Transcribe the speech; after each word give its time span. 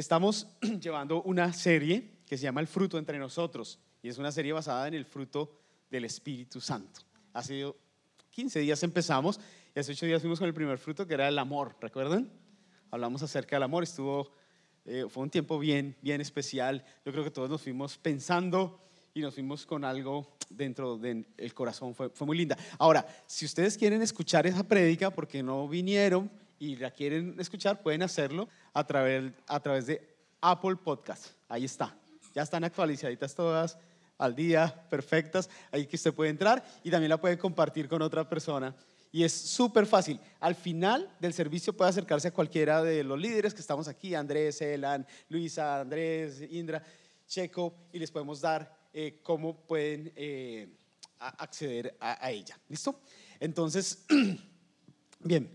Estamos 0.00 0.46
llevando 0.80 1.22
una 1.24 1.52
serie 1.52 2.22
que 2.24 2.38
se 2.38 2.44
llama 2.44 2.62
El 2.62 2.66
fruto 2.66 2.96
entre 2.96 3.18
nosotros 3.18 3.78
y 4.02 4.08
es 4.08 4.16
una 4.16 4.32
serie 4.32 4.54
basada 4.54 4.88
en 4.88 4.94
el 4.94 5.04
fruto 5.04 5.60
del 5.90 6.06
Espíritu 6.06 6.58
Santo. 6.58 7.02
Hace 7.34 7.70
15 8.30 8.60
días 8.60 8.82
empezamos 8.82 9.38
y 9.74 9.78
hace 9.78 9.92
8 9.92 10.06
días 10.06 10.22
fuimos 10.22 10.38
con 10.38 10.48
el 10.48 10.54
primer 10.54 10.78
fruto 10.78 11.06
que 11.06 11.12
era 11.12 11.28
el 11.28 11.38
amor, 11.38 11.76
¿recuerdan? 11.82 12.32
Hablamos 12.90 13.22
acerca 13.22 13.56
del 13.56 13.64
amor, 13.64 13.82
estuvo, 13.82 14.32
eh, 14.86 15.04
fue 15.06 15.22
un 15.22 15.28
tiempo 15.28 15.58
bien, 15.58 15.94
bien 16.00 16.22
especial. 16.22 16.82
Yo 17.04 17.12
creo 17.12 17.22
que 17.22 17.30
todos 17.30 17.50
nos 17.50 17.60
fuimos 17.60 17.98
pensando 17.98 18.80
y 19.12 19.20
nos 19.20 19.34
fuimos 19.34 19.66
con 19.66 19.84
algo 19.84 20.34
dentro 20.48 20.96
del 20.96 21.26
corazón, 21.52 21.94
fue, 21.94 22.08
fue 22.08 22.26
muy 22.26 22.38
linda. 22.38 22.56
Ahora, 22.78 23.06
si 23.26 23.44
ustedes 23.44 23.76
quieren 23.76 24.00
escuchar 24.00 24.46
esa 24.46 24.66
prédica 24.66 25.10
porque 25.10 25.42
no 25.42 25.68
vinieron 25.68 26.30
y 26.60 26.76
la 26.76 26.90
quieren 26.90 27.34
escuchar, 27.40 27.82
pueden 27.82 28.02
hacerlo 28.02 28.46
a 28.74 28.86
través, 28.86 29.32
a 29.48 29.58
través 29.60 29.86
de 29.86 30.14
Apple 30.42 30.76
Podcast. 30.76 31.28
Ahí 31.48 31.64
está. 31.64 31.96
Ya 32.34 32.42
están 32.42 32.62
actualizaditas 32.62 33.34
todas 33.34 33.78
al 34.18 34.36
día, 34.36 34.86
perfectas. 34.90 35.48
Ahí 35.72 35.86
que 35.86 35.96
usted 35.96 36.12
puede 36.12 36.28
entrar 36.30 36.62
y 36.84 36.90
también 36.90 37.08
la 37.08 37.18
puede 37.18 37.38
compartir 37.38 37.88
con 37.88 38.02
otra 38.02 38.28
persona. 38.28 38.76
Y 39.10 39.24
es 39.24 39.32
súper 39.32 39.86
fácil. 39.86 40.20
Al 40.38 40.54
final 40.54 41.10
del 41.18 41.32
servicio 41.32 41.72
puede 41.72 41.88
acercarse 41.88 42.28
a 42.28 42.32
cualquiera 42.32 42.82
de 42.82 43.02
los 43.04 43.18
líderes 43.18 43.54
que 43.54 43.62
estamos 43.62 43.88
aquí, 43.88 44.14
Andrés, 44.14 44.60
Elan, 44.60 45.06
Luisa, 45.30 45.80
Andrés, 45.80 46.42
Indra, 46.50 46.84
Checo, 47.26 47.74
y 47.90 47.98
les 47.98 48.10
podemos 48.10 48.38
dar 48.38 48.70
eh, 48.92 49.20
cómo 49.22 49.56
pueden 49.66 50.12
eh, 50.14 50.68
acceder 51.18 51.96
a 51.98 52.30
ella. 52.30 52.58
¿Listo? 52.68 53.00
Entonces, 53.40 54.04
bien, 55.20 55.50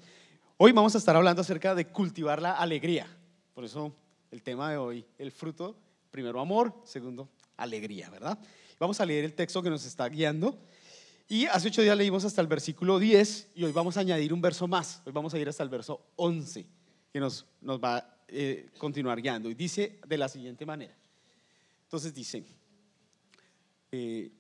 hoy 0.58 0.72
vamos 0.72 0.96
a 0.96 0.98
estar 0.98 1.16
hablando 1.16 1.42
acerca 1.42 1.76
de 1.76 1.88
cultivar 1.88 2.42
la 2.42 2.54
alegría. 2.54 3.08
Por 3.54 3.66
eso 3.66 3.94
el 4.32 4.42
tema 4.42 4.72
de 4.72 4.78
hoy, 4.78 5.06
el 5.18 5.32
fruto, 5.32 5.76
primero 6.12 6.40
amor, 6.40 6.74
segundo 6.84 7.30
alegría, 7.58 8.10
¿verdad? 8.10 8.38
Vamos 8.80 9.00
a 9.00 9.06
leer 9.06 9.26
el 9.26 9.34
texto 9.34 9.62
que 9.62 9.70
nos 9.70 9.86
está 9.86 10.08
guiando. 10.10 10.58
Y 11.28 11.46
hace 11.46 11.70
ocho 11.70 11.82
días 11.82 11.98
leímos 11.98 12.24
hasta 12.26 12.42
el 12.42 12.48
versículo 12.48 13.00
10 13.00 13.50
y 13.56 13.64
hoy 13.64 13.72
vamos 13.72 13.98
a 13.98 14.02
añadir 14.02 14.34
un 14.34 14.42
verso 14.42 14.68
más. 14.68 15.02
Hoy 15.06 15.12
vamos 15.12 15.34
a 15.34 15.40
ir 15.40 15.50
hasta 15.50 15.64
el 15.64 15.70
verso 15.70 16.06
11 16.18 16.68
que 17.12 17.20
nos, 17.20 17.46
nos 17.62 17.82
va 17.82 17.98
a 17.98 18.16
eh, 18.28 18.70
continuar 18.78 19.22
guiando. 19.22 19.50
Y 19.50 19.56
dice 19.56 20.00
de 20.06 20.18
la 20.18 20.28
siguiente 20.28 20.66
manera. 20.66 20.96
Entonces 21.84 22.14
dice, 22.14 22.44
eh, 23.92 24.32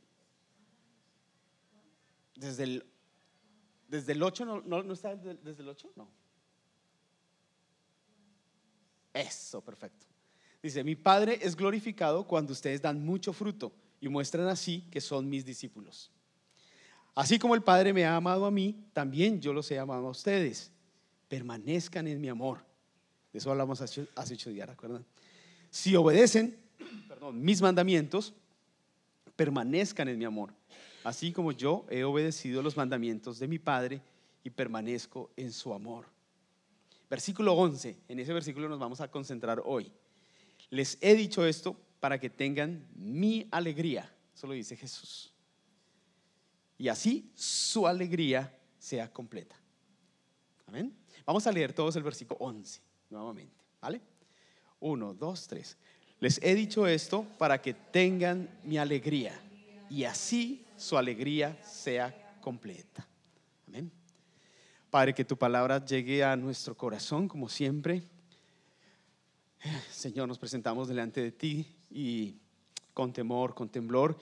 desde, 2.36 2.64
el, 2.64 2.86
desde 3.96 4.14
el 4.14 4.24
8, 4.24 4.46
¿no, 4.46 4.84
no, 4.84 4.94
está 4.94 5.16
desde 5.16 5.64
el 5.64 5.70
8? 5.70 5.92
No. 5.96 6.10
Eso, 9.14 9.62
perfecto. 9.62 10.06
Dice, 10.62 10.84
mi 10.84 10.96
Padre 10.96 11.40
es 11.42 11.56
glorificado 11.56 12.26
cuando 12.26 12.54
ustedes 12.54 12.82
dan 12.82 13.04
mucho 13.06 13.34
fruto 13.34 13.72
y 14.02 14.10
muestran 14.10 14.48
así 14.48 14.82
que 14.92 15.00
son 15.00 15.30
mis 15.30 15.46
discípulos. 15.46 16.12
Así 17.14 17.40
como 17.40 17.56
el 17.56 17.64
Padre 17.64 17.94
me 17.94 18.04
ha 18.04 18.16
amado 18.16 18.46
a 18.46 18.52
mí, 18.52 18.86
también 18.92 19.40
yo 19.40 19.54
los 19.54 19.72
he 19.72 19.80
amado 19.80 20.08
a 20.08 20.10
ustedes. 20.10 20.72
Permanezcan 21.30 22.08
en 22.08 22.20
mi 22.20 22.28
amor. 22.28 22.66
De 23.32 23.40
eso 23.40 23.52
hablamos 23.52 23.80
hace, 23.82 24.08
ocho 24.16 24.50
días, 24.50 24.68
¿recuerdan? 24.68 25.06
Si 25.70 25.96
obedecen 25.96 26.58
mis 27.34 27.62
mandamientos, 27.62 28.34
permanezcan 29.36 30.10
en 30.10 30.18
mi 30.18 30.26
amor. 30.26 30.54
Así 31.06 31.32
como 31.32 31.52
yo 31.52 31.86
he 31.92 32.04
obedecido 32.04 32.64
los 32.64 32.76
mandamientos 32.76 33.38
de 33.38 33.48
mi 33.48 33.60
Padre 33.60 34.02
y 34.44 34.50
permanezco 34.50 35.30
en 35.38 35.54
su 35.54 35.72
amor. 35.72 36.08
Versículo 37.08 37.54
11, 37.54 37.96
en 38.08 38.20
ese 38.20 38.34
versículo 38.34 38.68
nos 38.68 38.80
vamos 38.80 39.00
a 39.02 39.12
concentrar 39.12 39.62
hoy. 39.64 39.92
Les 40.72 40.98
he 41.02 41.14
dicho 41.14 41.46
esto 41.46 41.76
para 42.00 42.20
que 42.20 42.32
tengan 42.32 42.88
mi 42.96 43.48
alegría, 43.52 44.12
eso 44.34 44.48
lo 44.48 44.54
dice 44.54 44.76
Jesús. 44.76 45.32
Y 46.76 46.88
así 46.88 47.30
su 47.36 47.86
alegría 47.86 48.52
sea 48.80 49.08
completa. 49.14 49.56
Amén. 50.66 50.92
Vamos 51.24 51.46
a 51.46 51.52
leer 51.52 51.72
todos 51.72 51.96
el 51.96 52.04
versículo 52.04 52.40
11 52.40 52.82
nuevamente, 53.12 53.64
¿vale? 53.80 54.02
Uno, 54.80 55.14
dos, 55.14 55.48
tres. 55.48 55.78
Les 56.20 56.42
he 56.42 56.56
dicho 56.56 56.88
esto 56.88 57.28
para 57.38 57.62
que 57.62 57.76
tengan 57.76 58.50
mi 58.64 58.80
alegría 58.80 59.40
y 59.88 60.06
así 60.06 60.65
su 60.78 60.98
alegría 60.98 61.58
sea 61.64 62.38
completa. 62.42 63.08
Amén. 63.68 63.92
Padre, 64.90 65.14
que 65.14 65.26
tu 65.26 65.38
palabra 65.38 65.84
llegue 65.84 66.24
a 66.24 66.36
nuestro 66.36 66.76
corazón 66.76 67.28
como 67.28 67.50
siempre. 67.50 68.04
Señor, 69.92 70.28
nos 70.28 70.38
presentamos 70.38 70.88
delante 70.88 71.22
de 71.22 71.32
ti 71.32 71.68
y 71.90 72.36
con 72.94 73.12
temor, 73.12 73.54
con 73.54 73.70
temblor 73.70 74.18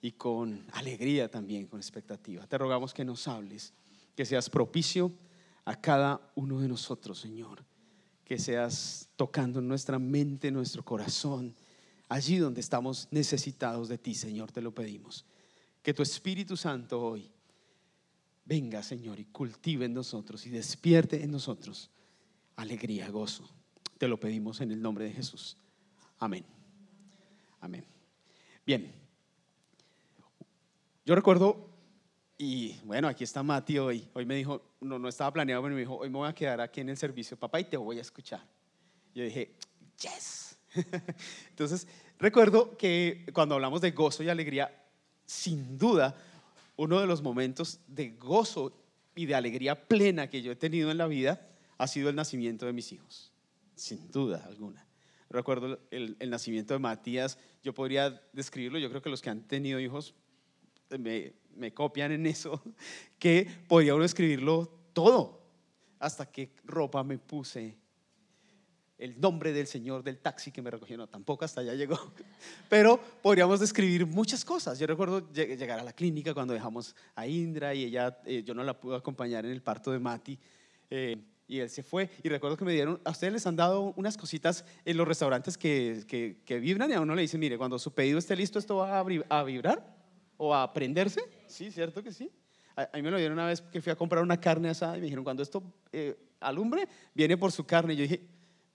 y 0.00 0.12
con 0.12 0.66
alegría 0.72 1.30
también, 1.30 1.66
con 1.66 1.80
expectativa. 1.80 2.46
Te 2.46 2.56
rogamos 2.56 2.94
que 2.94 3.04
nos 3.04 3.28
hables, 3.28 3.74
que 4.16 4.24
seas 4.24 4.48
propicio 4.48 5.12
a 5.64 5.76
cada 5.80 6.20
uno 6.34 6.60
de 6.60 6.68
nosotros, 6.68 7.18
Señor. 7.18 7.64
Que 8.24 8.38
seas 8.38 9.08
tocando 9.16 9.60
nuestra 9.60 9.98
mente, 9.98 10.50
nuestro 10.50 10.84
corazón, 10.84 11.54
allí 12.08 12.38
donde 12.38 12.60
estamos 12.60 13.08
necesitados 13.10 13.88
de 13.88 13.98
ti, 13.98 14.14
Señor, 14.14 14.52
te 14.52 14.62
lo 14.62 14.72
pedimos. 14.72 15.26
Que 15.82 15.94
tu 15.94 16.02
Espíritu 16.02 16.56
Santo 16.56 17.00
hoy 17.00 17.30
venga, 18.44 18.82
Señor, 18.82 19.20
y 19.20 19.26
cultive 19.26 19.84
en 19.84 19.94
nosotros 19.94 20.44
y 20.46 20.50
despierte 20.50 21.22
en 21.22 21.30
nosotros 21.30 21.90
alegría, 22.56 23.08
gozo. 23.08 23.48
Te 23.96 24.08
lo 24.08 24.18
pedimos 24.18 24.60
en 24.60 24.70
el 24.70 24.82
nombre 24.82 25.04
de 25.04 25.12
Jesús. 25.12 25.56
Amén. 26.18 26.44
Amén. 27.60 27.84
Bien. 28.66 28.92
Yo 31.04 31.14
recuerdo, 31.14 31.68
y 32.36 32.76
bueno, 32.84 33.08
aquí 33.08 33.24
está 33.24 33.42
Mati 33.42 33.78
hoy. 33.78 34.08
Hoy 34.14 34.24
me 34.24 34.34
dijo, 34.34 34.74
no, 34.80 34.98
no 34.98 35.08
estaba 35.08 35.32
planeado, 35.32 35.62
pero 35.62 35.74
me 35.74 35.80
dijo, 35.80 35.96
hoy 35.96 36.10
me 36.10 36.18
voy 36.18 36.28
a 36.28 36.34
quedar 36.34 36.60
aquí 36.60 36.80
en 36.80 36.88
el 36.88 36.96
servicio, 36.96 37.38
papá, 37.38 37.60
y 37.60 37.64
te 37.64 37.76
voy 37.76 37.98
a 37.98 38.02
escuchar. 38.02 38.46
Yo 39.14 39.24
dije, 39.24 39.54
yes. 40.00 40.58
Entonces, 41.50 41.86
recuerdo 42.18 42.76
que 42.76 43.26
cuando 43.32 43.54
hablamos 43.54 43.80
de 43.80 43.90
gozo 43.90 44.22
y 44.22 44.28
alegría, 44.28 44.79
sin 45.30 45.78
duda, 45.78 46.16
uno 46.76 46.98
de 46.98 47.06
los 47.06 47.22
momentos 47.22 47.78
de 47.86 48.10
gozo 48.10 48.72
y 49.14 49.26
de 49.26 49.36
alegría 49.36 49.86
plena 49.86 50.28
que 50.28 50.42
yo 50.42 50.50
he 50.50 50.56
tenido 50.56 50.90
en 50.90 50.98
la 50.98 51.06
vida 51.06 51.46
ha 51.78 51.86
sido 51.86 52.10
el 52.10 52.16
nacimiento 52.16 52.66
de 52.66 52.72
mis 52.72 52.90
hijos, 52.90 53.30
sin 53.76 54.10
duda 54.10 54.44
alguna. 54.44 54.84
Recuerdo 55.28 55.78
el, 55.92 56.16
nacimiento 56.28 56.74
de 56.74 56.80
Matías, 56.80 57.38
yo 57.62 57.72
podría 57.72 58.20
describirlo, 58.32 58.80
yo 58.80 58.90
creo 58.90 59.02
que 59.02 59.08
los 59.08 59.22
que 59.22 59.30
han 59.30 59.42
tenido 59.42 59.78
hijos 59.78 60.16
me, 60.98 61.72
copian 61.74 62.10
en 62.10 62.26
eso, 62.26 62.60
que 63.20 63.48
podría 63.68 63.94
uno 63.94 64.04
escribirlo 64.04 64.66
todo, 64.92 65.46
hasta 66.00 66.26
qué 66.26 66.50
ropa 66.64 67.04
me 67.04 67.18
puse, 67.18 67.76
el 69.00 69.20
nombre 69.20 69.52
del 69.52 69.66
señor 69.66 70.02
del 70.02 70.18
taxi 70.18 70.52
que 70.52 70.62
me 70.62 70.70
recogió, 70.70 70.96
no, 70.96 71.06
tampoco 71.06 71.44
hasta 71.44 71.62
allá 71.62 71.74
llegó, 71.74 71.98
pero 72.68 73.00
podríamos 73.22 73.58
describir 73.58 74.06
muchas 74.06 74.44
cosas. 74.44 74.78
Yo 74.78 74.86
recuerdo 74.86 75.32
llegar 75.32 75.80
a 75.80 75.82
la 75.82 75.92
clínica 75.92 76.34
cuando 76.34 76.52
dejamos 76.52 76.94
a 77.14 77.26
Indra 77.26 77.74
y 77.74 77.84
ella, 77.84 78.18
eh, 78.26 78.42
yo 78.44 78.54
no 78.54 78.62
la 78.62 78.78
pude 78.78 78.96
acompañar 78.96 79.44
en 79.46 79.52
el 79.52 79.62
parto 79.62 79.90
de 79.90 79.98
Mati. 79.98 80.38
Eh, 80.90 81.16
y 81.50 81.58
él 81.58 81.68
se 81.68 81.82
fue. 81.82 82.08
Y 82.22 82.28
recuerdo 82.28 82.56
que 82.56 82.64
me 82.64 82.72
dieron, 82.72 83.00
a 83.04 83.10
ustedes 83.10 83.32
les 83.32 83.46
han 83.46 83.56
dado 83.56 83.92
unas 83.96 84.16
cositas 84.16 84.64
en 84.84 84.96
los 84.96 85.08
restaurantes 85.08 85.58
que, 85.58 86.04
que, 86.06 86.36
que 86.44 86.60
vibran 86.60 86.90
y 86.90 86.94
a 86.94 87.00
uno 87.00 87.14
le 87.14 87.22
dicen, 87.22 87.40
mire, 87.40 87.58
cuando 87.58 87.76
su 87.78 87.92
pedido 87.92 88.18
esté 88.18 88.36
listo, 88.36 88.58
esto 88.60 88.76
va 88.76 89.00
a, 89.00 89.42
vibrar 89.42 89.96
o 90.36 90.54
a 90.54 90.72
prenderse. 90.72 91.22
Sí, 91.48 91.72
cierto 91.72 92.04
que 92.04 92.12
sí. 92.12 92.30
A, 92.76 92.88
mí 92.94 93.02
me 93.02 93.10
lo 93.10 93.18
dieron 93.18 93.36
una 93.36 93.48
vez 93.48 93.62
que 93.62 93.82
fui 93.82 93.90
a 93.90 93.96
comprar 93.96 94.22
una 94.22 94.40
carne 94.40 94.68
asada 94.68 94.96
y 94.96 95.00
me 95.00 95.06
dijeron, 95.06 95.24
cuando 95.24 95.42
esto 95.42 95.60
eh, 95.92 96.16
alumbre, 96.38 96.86
viene 97.14 97.36
por 97.36 97.50
su 97.50 97.66
carne. 97.66 97.94
Y 97.94 97.96
yo 97.96 98.02
dije, 98.02 98.20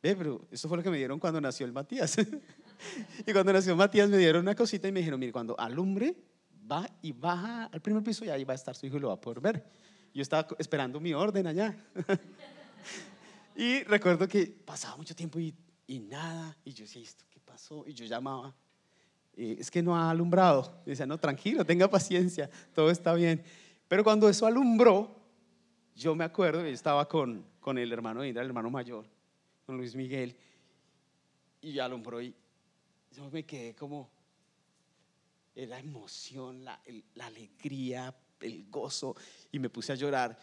pero 0.01 0.47
eso 0.51 0.67
fue 0.67 0.77
lo 0.77 0.83
que 0.83 0.89
me 0.89 0.97
dieron 0.97 1.19
cuando 1.19 1.41
nació 1.41 1.65
el 1.65 1.71
Matías. 1.71 2.17
y 3.25 3.31
cuando 3.33 3.53
nació 3.53 3.75
Matías 3.75 4.09
me 4.09 4.17
dieron 4.17 4.41
una 4.41 4.55
cosita 4.55 4.87
y 4.87 4.91
me 4.91 4.99
dijeron, 4.99 5.19
mire, 5.19 5.31
cuando 5.31 5.59
alumbre, 5.59 6.15
va 6.71 6.87
y 7.01 7.11
baja 7.11 7.65
al 7.65 7.81
primer 7.81 8.03
piso 8.03 8.25
y 8.25 8.29
ahí 8.29 8.43
va 8.43 8.53
a 8.53 8.55
estar 8.55 8.75
su 8.75 8.85
hijo 8.85 8.97
y 8.97 8.99
lo 8.99 9.07
va 9.09 9.15
a 9.15 9.21
poder 9.21 9.39
ver. 9.39 9.65
Yo 10.13 10.21
estaba 10.21 10.47
esperando 10.59 10.99
mi 10.99 11.13
orden 11.13 11.47
allá. 11.47 11.75
y 13.55 13.83
recuerdo 13.83 14.27
que 14.27 14.47
pasaba 14.47 14.95
mucho 14.97 15.15
tiempo 15.15 15.39
y, 15.39 15.53
y 15.87 15.99
nada. 15.99 16.55
Y 16.63 16.73
yo 16.73 16.83
decía, 16.83 17.01
¿esto 17.01 17.25
qué 17.29 17.39
pasó? 17.39 17.83
Y 17.87 17.93
yo 17.93 18.05
llamaba. 18.05 18.55
Eh, 19.35 19.57
es 19.59 19.69
que 19.69 19.83
no 19.83 19.95
ha 19.95 20.09
alumbrado. 20.09 20.81
Y 20.85 20.91
decía, 20.91 21.05
no, 21.05 21.17
tranquilo, 21.17 21.65
tenga 21.65 21.89
paciencia, 21.89 22.49
todo 22.73 22.89
está 22.89 23.13
bien. 23.13 23.43
Pero 23.87 24.03
cuando 24.03 24.29
eso 24.29 24.45
alumbró, 24.45 25.15
yo 25.95 26.15
me 26.15 26.23
acuerdo, 26.23 26.61
yo 26.61 26.67
estaba 26.67 27.07
con, 27.07 27.45
con 27.59 27.77
el 27.77 27.91
hermano 27.91 28.23
Indra, 28.23 28.41
el 28.41 28.49
hermano 28.49 28.69
mayor, 28.69 29.05
con 29.65 29.77
Luis 29.77 29.95
Miguel 29.95 30.35
y 31.61 31.79
alumbró 31.79 32.21
y 32.21 32.33
yo 33.11 33.29
me 33.31 33.43
quedé 33.43 33.73
como 33.73 34.09
la 35.55 35.79
emoción, 35.79 36.63
la, 36.63 36.79
la, 37.15 37.27
alegría, 37.27 38.13
el 38.41 38.69
gozo 38.69 39.15
y 39.51 39.59
me 39.59 39.69
puse 39.69 39.93
a 39.93 39.95
llorar 39.95 40.37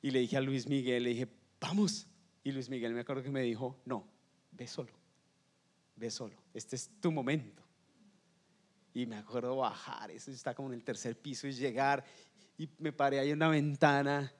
y 0.00 0.10
le 0.10 0.20
dije 0.20 0.36
a 0.36 0.40
Luis 0.40 0.68
Miguel, 0.68 1.02
le 1.02 1.10
dije, 1.10 1.28
vamos. 1.60 2.06
Y 2.44 2.52
Luis 2.52 2.68
Miguel 2.68 2.94
me 2.94 3.00
acuerdo 3.00 3.24
que 3.24 3.30
me 3.30 3.42
dijo, 3.42 3.80
no, 3.84 4.06
ve 4.52 4.68
solo, 4.68 4.92
ve 5.96 6.10
solo, 6.10 6.36
este 6.54 6.76
es 6.76 6.90
tu 7.00 7.10
momento. 7.10 7.62
Y 8.94 9.04
me 9.04 9.16
acuerdo 9.16 9.56
bajar, 9.56 10.10
eso 10.12 10.30
está 10.30 10.54
como 10.54 10.68
en 10.68 10.74
el 10.74 10.84
tercer 10.84 11.20
piso 11.20 11.48
y 11.48 11.52
llegar 11.52 12.04
y 12.56 12.68
me 12.78 12.92
paré 12.92 13.18
ahí 13.18 13.30
en 13.30 13.36
una 13.36 13.48
ventana 13.48 14.32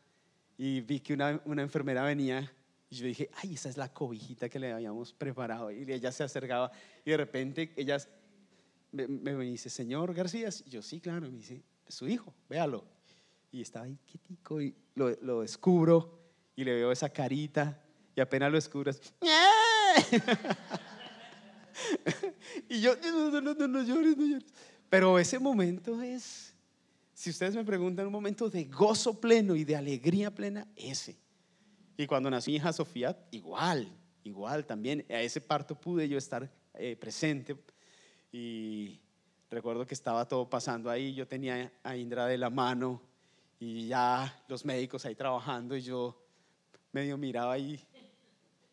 y 0.57 0.81
vi 0.81 1.01
que 1.01 1.13
una, 1.13 1.43
una 1.45 1.63
enfermera 1.63 2.05
venía 2.05 2.51
y 2.89 2.97
yo 2.97 3.07
dije, 3.07 3.31
ay, 3.35 3.55
esa 3.55 3.69
es 3.69 3.77
la 3.77 3.93
cobijita 3.93 4.49
que 4.49 4.59
le 4.59 4.73
habíamos 4.73 5.13
preparado. 5.13 5.71
Y 5.71 5.91
ella 5.91 6.13
se 6.13 6.25
acercaba 6.25 6.71
y 7.05 7.11
de 7.11 7.17
repente 7.17 7.73
ella 7.77 7.99
me, 8.93 9.09
me 9.09 9.45
dice, 9.45 9.71
señor 9.71 10.15
García, 10.15 10.49
y 10.65 10.71
yo 10.71 10.83
sí, 10.83 11.01
claro, 11.01 11.27
y 11.27 11.31
me 11.31 11.39
dice, 11.39 11.63
es 11.87 11.95
su 11.95 12.09
hijo, 12.09 12.35
véalo. 12.49 12.85
Y 13.51 13.63
estaba 13.63 13.87
ahí 13.87 13.99
quietico 14.07 14.61
y 14.61 14.75
lo, 14.95 15.11
lo 15.23 15.43
descubro 15.43 16.19
y 16.55 16.65
le 16.65 16.75
veo 16.75 16.93
esa 16.93 17.09
carita 17.09 17.83
y 18.15 18.21
apenas 18.21 18.51
lo 18.51 18.57
descubro, 18.57 18.91
y 22.69 22.81
yo, 22.81 22.97
no, 22.97 23.41
no, 23.41 23.55
no, 23.55 23.69
no 23.69 23.83
llores, 23.83 24.17
no 24.17 24.27
llores. 24.27 24.47
Pero 24.89 25.19
ese 25.19 25.39
momento 25.39 26.01
es, 26.01 26.55
si 27.13 27.31
ustedes 27.31 27.55
me 27.55 27.65
preguntan, 27.65 28.07
un 28.07 28.13
momento 28.13 28.49
de 28.49 28.65
gozo 28.65 29.21
pleno 29.21 29.55
y 29.55 29.65
de 29.65 29.77
alegría 29.77 30.35
plena, 30.35 30.67
ese. 30.77 31.17
Y 31.97 32.07
cuando 32.07 32.31
nació 32.31 32.53
mi 32.53 32.57
hija 32.57 32.73
Sofía, 32.73 33.17
igual, 33.31 33.91
igual 34.25 34.67
también. 34.67 35.05
A 35.09 35.21
ese 35.21 35.41
parto 35.41 35.75
pude 35.75 36.09
yo 36.09 36.19
estar 36.19 36.51
eh, 36.75 36.97
presente. 36.97 37.57
Y 38.33 39.01
recuerdo 39.51 39.87
que 39.87 39.95
estaba 39.95 40.27
todo 40.27 40.49
pasando 40.49 40.91
ahí. 40.91 41.15
Yo 41.15 41.27
tenía 41.27 41.73
a 41.83 41.97
Indra 41.97 42.27
de 42.27 42.37
la 42.37 42.51
mano 42.51 43.01
y 43.59 43.87
ya 43.89 44.45
los 44.49 44.65
médicos 44.65 45.07
ahí 45.07 45.15
trabajando 45.15 45.77
y 45.77 45.81
yo 45.81 46.23
medio 46.93 47.17
miraba 47.17 47.55
ahí 47.55 47.81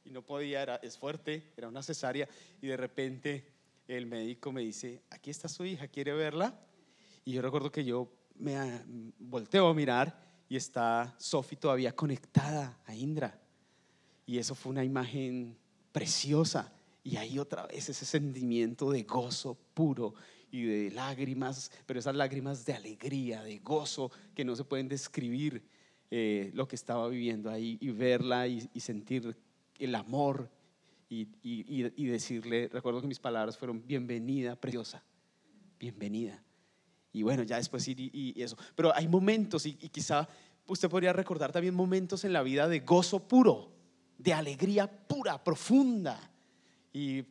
y 0.05 0.11
no 0.11 0.21
podía, 0.21 0.61
era, 0.61 0.75
es 0.77 0.97
fuerte, 0.97 1.51
era 1.55 1.67
una 1.67 1.81
cesárea 1.81 2.27
y 2.61 2.67
de 2.67 2.77
repente 2.77 3.47
el 3.87 4.05
médico 4.05 4.51
me 4.51 4.61
dice, 4.61 5.01
aquí 5.09 5.29
está 5.29 5.47
su 5.47 5.65
hija, 5.65 5.87
¿quiere 5.87 6.13
verla? 6.13 6.59
Y 7.25 7.33
yo 7.33 7.41
recuerdo 7.41 7.71
que 7.71 7.85
yo 7.85 8.11
me 8.35 8.81
volteo 9.19 9.67
a 9.67 9.73
mirar 9.73 10.32
y 10.53 10.55
está 10.55 11.15
Sofi 11.17 11.55
todavía 11.55 11.95
conectada 11.95 12.77
a 12.85 12.93
Indra. 12.93 13.41
Y 14.23 14.37
eso 14.37 14.53
fue 14.53 14.71
una 14.71 14.83
imagen 14.83 15.57
preciosa. 15.91 16.71
Y 17.03 17.15
ahí 17.15 17.39
otra 17.39 17.65
vez 17.65 17.89
ese 17.89 18.05
sentimiento 18.05 18.91
de 18.91 19.01
gozo 19.01 19.57
puro 19.73 20.13
y 20.51 20.61
de 20.61 20.91
lágrimas, 20.91 21.71
pero 21.87 21.99
esas 21.99 22.13
lágrimas 22.13 22.67
de 22.67 22.73
alegría, 22.75 23.41
de 23.41 23.57
gozo 23.57 24.11
que 24.35 24.45
no 24.45 24.55
se 24.55 24.63
pueden 24.63 24.87
describir 24.87 25.63
eh, 26.11 26.51
lo 26.53 26.67
que 26.67 26.75
estaba 26.75 27.07
viviendo 27.07 27.49
ahí 27.49 27.79
y 27.81 27.89
verla 27.89 28.45
y 28.45 28.79
sentir 28.79 29.35
el 29.79 29.95
amor 29.95 30.51
y, 31.09 32.05
decirle, 32.05 32.69
recuerdo 32.71 33.01
que 33.01 33.07
mis 33.07 33.19
palabras 33.19 33.57
fueron 33.57 33.87
bienvenida, 33.87 34.55
preciosa, 34.55 35.03
bienvenida. 35.79 36.43
Y 37.13 37.23
bueno, 37.23 37.43
ya 37.43 37.57
después 37.57 37.87
ir 37.87 37.99
y, 37.99 38.33
eso. 38.41 38.57
Pero 38.75 38.93
hay 38.93 39.07
momentos 39.07 39.65
y, 39.65 39.73
quizá 39.75 40.27
usted 40.67 40.89
podría 40.89 41.13
recordar 41.13 41.51
también 41.51 41.73
momentos 41.75 42.25
en 42.25 42.33
la 42.33 42.43
vida 42.43 42.67
de 42.67 42.79
gozo 42.79 43.27
puro, 43.27 43.71
de 44.17 44.33
alegría 44.33 44.89
pura, 45.07 45.41
profunda. 45.41 46.19
Y 46.91 47.23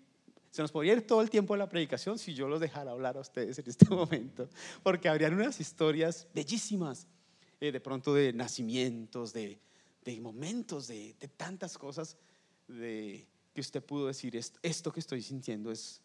se 0.50 0.62
nos 0.62 0.70
podría 0.70 0.92
ir 0.92 1.06
todo 1.06 1.20
el 1.20 1.30
tiempo 1.30 1.54
de 1.54 1.58
la 1.58 1.68
predicación 1.68 2.18
si 2.18 2.34
yo 2.34 2.48
los 2.48 2.60
dejara 2.60 2.92
hablar 2.92 3.16
a 3.16 3.20
ustedes 3.20 3.58
en 3.58 3.68
este 3.68 3.86
momento, 3.90 4.48
porque 4.82 5.08
habrían 5.08 5.34
unas 5.34 5.60
historias 5.60 6.28
bellísimas, 6.32 7.06
eh, 7.60 7.72
de 7.72 7.80
pronto 7.80 8.14
de 8.14 8.32
nacimientos, 8.32 9.32
de, 9.32 9.58
momentos, 10.20 10.88
de, 10.88 11.14
de 11.18 11.28
tantas 11.28 11.76
cosas 11.76 12.16
de 12.68 13.26
que 13.54 13.60
usted 13.60 13.82
pudo 13.84 14.06
decir, 14.06 14.36
esto, 14.36 14.92
que 14.92 15.00
estoy 15.00 15.22
sintiendo 15.22 15.70
es, 15.70 16.00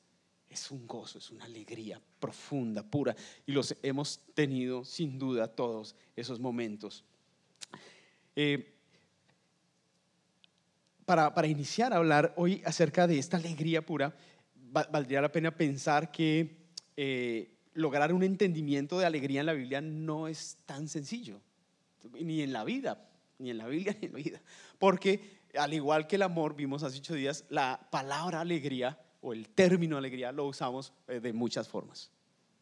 es 0.49 0.71
un 0.71 0.87
gozo, 0.87 1.19
es 1.19 1.29
una 1.29 1.45
alegría 1.45 2.01
profunda, 2.19 2.83
pura. 2.83 3.15
Y 3.45 3.51
los 3.51 3.75
hemos 3.83 4.19
tenido 4.33 4.85
sin 4.85 5.19
duda 5.19 5.47
todos 5.47 5.95
esos 6.15 6.39
momentos. 6.39 7.03
Eh, 8.35 8.73
para, 11.05 11.33
para, 11.33 11.47
iniciar 11.47 11.93
a 11.93 11.97
hablar 11.97 12.33
hoy 12.37 12.61
acerca 12.65 13.07
de 13.07 13.17
esta 13.17 13.37
alegría 13.37 13.85
pura, 13.85 14.15
valdría 14.71 15.21
la 15.21 15.31
pena 15.31 15.55
pensar 15.55 16.11
que 16.11 16.57
eh, 16.95 17.49
lograr 17.73 18.13
un 18.13 18.23
entendimiento 18.23 18.99
de 18.99 19.05
alegría 19.05 19.41
en 19.41 19.45
la 19.45 19.53
Biblia 19.53 19.81
no 19.81 20.27
es 20.27 20.57
tan 20.65 20.87
sencillo, 20.87 21.39
ni 22.19 22.41
en 22.41 22.51
la 22.51 22.63
vida, 22.63 23.07
ni 23.39 23.51
en 23.51 23.57
la 23.59 23.67
Biblia, 23.67 23.95
ni 24.01 24.07
en 24.07 24.13
la 24.13 24.19
vida, 24.19 24.41
porque 24.77 25.37
al 25.55 25.73
igual 25.73 26.07
que 26.07 26.17
el 26.17 26.23
amor, 26.23 26.55
vimos 26.55 26.83
hace 26.83 26.97
ocho 26.97 27.13
días, 27.13 27.45
la 27.49 27.87
palabra 27.91 28.41
alegría 28.41 28.99
o 29.21 29.33
el 29.33 29.49
término 29.49 29.97
alegría 29.97 30.31
lo 30.31 30.45
usamos 30.45 30.93
eh, 31.07 31.19
de 31.19 31.33
muchas 31.33 31.67
formas. 31.67 32.11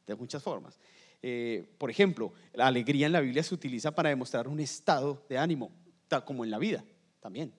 De 0.06 0.16
muchas 0.16 0.42
formas. 0.42 0.80
Eh, 1.22 1.66
por 1.78 1.90
ejemplo, 1.90 2.34
la 2.54 2.68
alegría 2.68 3.08
en 3.08 3.14
la 3.14 3.22
Biblia 3.22 3.44
se 3.44 3.56
utiliza 3.56 3.94
para 3.94 4.10
demostrar 4.10 4.48
un 4.48 4.60
estado 4.60 5.26
de 5.28 5.38
ánimo, 5.38 5.72
tal 6.08 6.24
como 6.24 6.44
en 6.44 6.52
la 6.52 6.60
vida 6.60 6.84
también. 7.20 7.52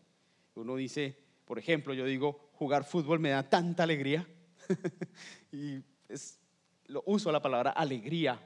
Uno 0.55 0.77
dice, 0.77 1.17
por 1.45 1.59
ejemplo, 1.59 1.93
yo 1.93 2.05
digo, 2.05 2.51
jugar 2.55 2.85
fútbol 2.85 3.19
me 3.19 3.31
da 3.31 3.43
tanta 3.43 3.83
alegría 3.83 4.27
y 5.53 5.81
lo 6.87 7.03
uso 7.07 7.33
la 7.33 7.43
palabra 7.43 7.71
alegría 7.71 8.41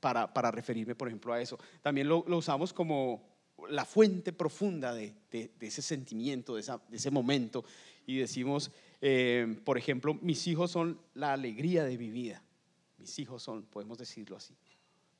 para, 0.00 0.32
para, 0.32 0.50
referirme, 0.50 0.94
por 0.94 1.08
ejemplo, 1.08 1.32
a 1.32 1.40
eso. 1.40 1.58
También 1.82 2.08
lo, 2.08 2.24
lo 2.28 2.36
usamos 2.36 2.72
como 2.72 3.36
la 3.70 3.84
fuente 3.84 4.32
profunda 4.32 4.94
de, 4.94 5.14
ese 5.60 5.82
sentimiento, 5.82 6.56
de, 6.56 6.64
ese 6.92 7.10
momento. 7.10 7.64
Y 8.06 8.18
decimos, 8.18 8.70
eh, 9.00 9.60
por 9.64 9.78
ejemplo, 9.78 10.14
mis 10.14 10.46
hijos 10.46 10.70
son 10.70 11.00
la 11.14 11.32
alegría 11.32 11.84
de 11.84 11.98
mi 11.98 12.10
vida. 12.10 12.42
Mis 12.98 13.18
hijos 13.18 13.42
son, 13.42 13.64
podemos 13.64 13.98
decirlo 13.98 14.36
así. 14.36 14.54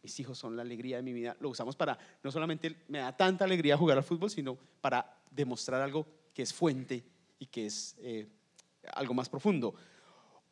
Mis 0.02 0.18
hijos 0.20 0.38
son 0.38 0.56
la 0.56 0.62
alegría 0.62 0.96
de 0.96 1.02
mi 1.02 1.12
vida. 1.12 1.36
Lo 1.40 1.48
usamos 1.48 1.76
para, 1.76 1.98
no 2.22 2.30
solamente 2.30 2.76
me 2.88 2.98
da 2.98 3.16
tanta 3.16 3.44
alegría 3.44 3.76
jugar 3.76 3.96
al 3.96 4.04
fútbol, 4.04 4.30
sino 4.30 4.56
para 4.80 5.18
demostrar 5.30 5.82
algo 5.82 6.06
que 6.32 6.42
es 6.42 6.52
fuente 6.52 7.04
y 7.38 7.46
que 7.46 7.66
es 7.66 7.96
eh, 7.98 8.26
algo 8.94 9.14
más 9.14 9.28
profundo. 9.28 9.74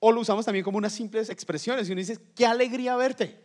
O 0.00 0.12
lo 0.12 0.20
usamos 0.20 0.44
también 0.44 0.64
como 0.64 0.78
unas 0.78 0.92
simples 0.92 1.30
expresiones. 1.30 1.88
Y 1.88 1.92
uno 1.92 2.00
dice, 2.00 2.18
qué 2.34 2.46
alegría 2.46 2.96
verte. 2.96 3.40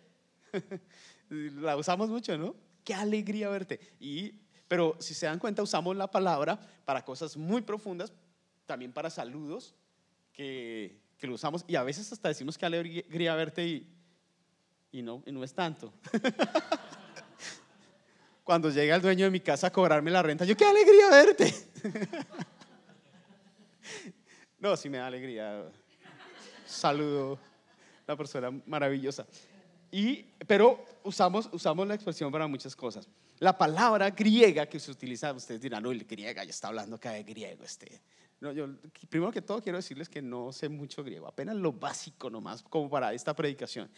la 1.30 1.78
usamos 1.78 2.10
mucho, 2.10 2.38
¿no? 2.38 2.56
qué 2.90 2.96
alegría 2.96 3.50
verte. 3.50 3.80
Y, 4.00 4.34
pero 4.68 4.98
si 5.00 5.14
se 5.14 5.28
dan 5.28 5.38
cuenta, 5.38 5.62
usamos 5.62 5.96
la 5.96 6.10
palabra 6.10 6.60
para 6.86 7.06
cosas 7.06 7.38
muy 7.38 7.62
profundas, 7.62 8.12
también 8.70 8.94
para 8.94 9.10
saludos, 9.10 9.74
que, 10.32 10.96
que 11.18 11.26
lo 11.26 11.34
usamos, 11.34 11.66
y 11.68 11.76
a 11.76 11.82
veces 11.82 12.12
hasta 12.12 12.28
decimos 12.28 12.56
qué 12.56 12.68
alegría 12.68 13.34
verte 13.34 13.66
y, 13.66 13.88
y, 14.92 15.02
no, 15.02 15.24
y 15.26 15.32
no 15.32 15.44
es 15.44 15.56
tanto. 15.56 15.92
Cuando 18.44 18.70
llega 18.70 18.96
el 18.96 19.02
dueño 19.02 19.26
de 19.26 19.32
mi 19.32 19.40
casa 19.40 19.68
a 19.68 19.72
cobrarme 19.72 20.12
la 20.12 20.22
renta, 20.22 20.46
yo 20.46 20.56
qué 20.56 20.66
alegría 20.66 21.10
verte. 21.10 21.52
no, 24.60 24.78
sí 24.78 24.88
me 24.88 25.00
da 25.00 25.08
alegría. 25.08 25.64
Saludo, 26.68 27.40
la 28.06 28.16
persona 28.16 28.52
maravillosa. 28.68 29.26
Y, 29.92 30.22
pero 30.46 30.86
usamos, 31.04 31.50
usamos 31.52 31.88
la 31.88 31.96
expresión 31.96 32.32
para 32.32 32.46
muchas 32.46 32.76
cosas. 32.76 33.10
La 33.40 33.58
palabra 33.58 34.12
griega 34.12 34.68
que 34.68 34.80
se 34.80 34.92
utiliza, 34.92 35.34
ustedes 35.34 35.60
dirán, 35.60 35.82
no, 35.82 35.90
el 35.90 36.06
griega 36.06 36.44
ya 36.44 36.52
está 36.52 36.68
hablando 36.68 36.98
acá 36.98 37.14
de 37.14 37.24
griego. 37.24 37.64
Este. 37.64 38.00
No, 38.42 38.52
yo, 38.54 38.68
primero 39.10 39.32
que 39.32 39.42
todo 39.42 39.62
quiero 39.62 39.78
decirles 39.78 40.08
que 40.08 40.22
no 40.22 40.52
sé 40.54 40.70
mucho 40.70 41.04
griego, 41.04 41.28
apenas 41.28 41.56
lo 41.56 41.74
básico 41.74 42.30
nomás, 42.30 42.64
como 42.64 42.90
para 42.90 43.14
esta 43.14 43.36
predicación. 43.36 43.90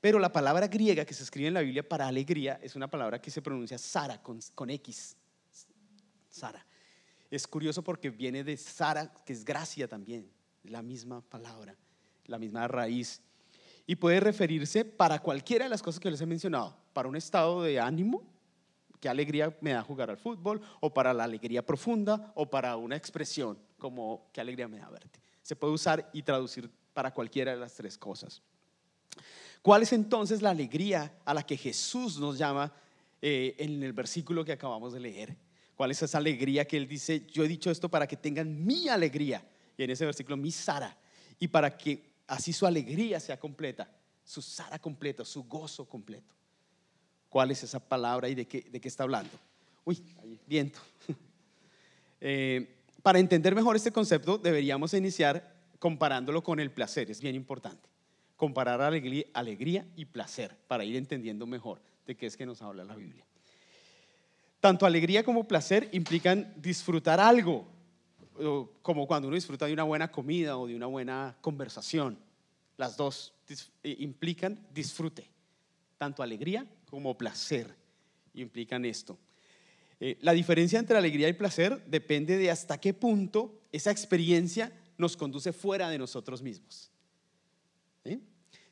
Pero 0.00 0.18
la 0.18 0.30
palabra 0.30 0.68
griega 0.68 1.04
que 1.04 1.14
se 1.14 1.22
escribe 1.22 1.48
en 1.48 1.54
la 1.54 1.62
Biblia 1.62 1.88
para 1.88 2.06
alegría 2.06 2.58
es 2.62 2.76
una 2.76 2.88
palabra 2.88 3.20
que 3.20 3.30
se 3.30 3.40
pronuncia 3.40 3.78
Sara 3.78 4.22
con, 4.22 4.38
con 4.54 4.68
X. 4.70 5.16
Sara. 6.28 6.64
Es 7.30 7.46
curioso 7.46 7.82
porque 7.82 8.10
viene 8.10 8.44
de 8.44 8.56
Sara, 8.56 9.12
que 9.24 9.32
es 9.32 9.44
gracia 9.44 9.88
también, 9.88 10.30
la 10.64 10.82
misma 10.82 11.22
palabra, 11.22 11.74
la 12.26 12.38
misma 12.38 12.68
raíz 12.68 13.22
y 13.86 13.96
puede 13.96 14.20
referirse 14.20 14.84
para 14.84 15.20
cualquiera 15.20 15.64
de 15.64 15.68
las 15.68 15.82
cosas 15.82 16.00
que 16.00 16.10
les 16.10 16.20
he 16.20 16.26
mencionado, 16.26 16.76
para 16.92 17.08
un 17.08 17.16
estado 17.16 17.62
de 17.62 17.78
ánimo, 17.78 18.24
qué 18.96 19.08
alegría 19.08 19.56
me 19.60 19.72
da 19.72 19.82
jugar 19.82 20.10
al 20.10 20.18
fútbol, 20.18 20.60
o 20.80 20.92
para 20.92 21.12
la 21.14 21.24
alegría 21.24 21.64
profunda, 21.64 22.32
o 22.34 22.48
para 22.48 22.76
una 22.76 22.96
expresión 22.96 23.58
como 23.78 24.30
qué 24.32 24.40
alegría 24.40 24.68
me 24.68 24.78
da 24.78 24.88
verte. 24.88 25.20
Se 25.42 25.56
puede 25.56 25.72
usar 25.72 26.10
y 26.12 26.22
traducir 26.22 26.70
para 26.92 27.12
cualquiera 27.12 27.52
de 27.52 27.58
las 27.58 27.74
tres 27.74 27.98
cosas. 27.98 28.42
¿Cuál 29.62 29.82
es 29.82 29.92
entonces 29.92 30.42
la 30.42 30.50
alegría 30.50 31.18
a 31.24 31.34
la 31.34 31.44
que 31.44 31.56
Jesús 31.56 32.18
nos 32.18 32.38
llama 32.38 32.72
eh, 33.20 33.54
en 33.58 33.82
el 33.82 33.92
versículo 33.92 34.44
que 34.44 34.52
acabamos 34.52 34.92
de 34.92 35.00
leer? 35.00 35.36
¿Cuál 35.74 35.90
es 35.90 36.02
esa 36.02 36.18
alegría 36.18 36.66
que 36.66 36.76
Él 36.76 36.88
dice, 36.88 37.26
yo 37.26 37.44
he 37.44 37.48
dicho 37.48 37.70
esto 37.70 37.88
para 37.88 38.06
que 38.06 38.16
tengan 38.16 38.64
mi 38.64 38.88
alegría? 38.88 39.44
Y 39.76 39.82
en 39.82 39.90
ese 39.90 40.06
versículo, 40.06 40.36
mi 40.36 40.50
Sara. 40.50 40.96
Y 41.38 41.48
para 41.48 41.76
que 41.76 42.16
así 42.26 42.52
su 42.52 42.66
alegría 42.66 43.20
sea 43.20 43.38
completa, 43.38 43.90
su 44.24 44.42
sara 44.42 44.78
completa, 44.78 45.24
su 45.24 45.44
gozo 45.44 45.88
completo. 45.88 46.34
¿Cuál 47.28 47.50
es 47.50 47.62
esa 47.62 47.80
palabra 47.80 48.28
y 48.28 48.34
de 48.34 48.46
qué, 48.46 48.62
de 48.62 48.80
qué 48.80 48.88
está 48.88 49.02
hablando? 49.02 49.32
Uy, 49.84 50.02
viento. 50.46 50.80
Eh, 52.18 52.74
para 53.02 53.18
entender 53.18 53.54
mejor 53.54 53.76
este 53.76 53.92
concepto 53.92 54.38
deberíamos 54.38 54.94
iniciar 54.94 55.54
comparándolo 55.78 56.42
con 56.42 56.58
el 56.58 56.70
placer, 56.70 57.10
es 57.10 57.20
bien 57.20 57.34
importante. 57.34 57.88
Comparar 58.36 58.80
alegría, 58.80 59.26
alegría 59.34 59.86
y 59.96 60.06
placer 60.06 60.56
para 60.66 60.82
ir 60.82 60.96
entendiendo 60.96 61.46
mejor 61.46 61.80
de 62.06 62.16
qué 62.16 62.26
es 62.26 62.36
que 62.36 62.46
nos 62.46 62.62
habla 62.62 62.84
la 62.84 62.96
Biblia. 62.96 63.24
Tanto 64.60 64.86
alegría 64.86 65.22
como 65.22 65.46
placer 65.46 65.88
implican 65.92 66.52
disfrutar 66.56 67.20
algo, 67.20 67.68
como 68.82 69.06
cuando 69.06 69.28
uno 69.28 69.34
disfruta 69.34 69.66
de 69.66 69.72
una 69.72 69.84
buena 69.84 70.10
comida 70.10 70.56
o 70.56 70.66
de 70.66 70.74
una 70.74 70.86
buena 70.86 71.36
conversación. 71.40 72.18
Las 72.76 72.96
dos 72.96 73.32
implican 73.84 74.66
disfrute, 74.72 75.30
tanto 75.98 76.22
alegría 76.22 76.66
como 76.96 77.18
placer 77.18 77.76
implican 78.32 78.86
esto. 78.86 79.18
Eh, 80.00 80.16
la 80.22 80.32
diferencia 80.32 80.78
entre 80.78 80.96
alegría 80.96 81.28
y 81.28 81.34
placer 81.34 81.84
depende 81.84 82.38
de 82.38 82.50
hasta 82.50 82.80
qué 82.80 82.94
punto 82.94 83.60
esa 83.70 83.90
experiencia 83.90 84.72
nos 84.96 85.14
conduce 85.14 85.52
fuera 85.52 85.90
de 85.90 85.98
nosotros 85.98 86.40
mismos. 86.40 86.90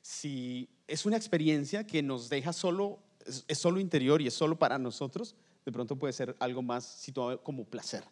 Si 0.00 0.70
es 0.86 1.04
una 1.04 1.18
experiencia 1.18 1.86
que 1.86 2.02
nos 2.02 2.30
deja 2.30 2.54
solo, 2.54 2.98
es 3.46 3.58
solo 3.58 3.78
interior 3.78 4.22
y 4.22 4.28
es 4.28 4.34
solo 4.34 4.58
para 4.58 4.78
nosotros, 4.78 5.34
de 5.66 5.72
pronto 5.72 5.96
puede 5.96 6.14
ser 6.14 6.34
algo 6.40 6.62
más 6.62 6.82
situado 6.84 7.42
como 7.42 7.66
placer. 7.66 8.04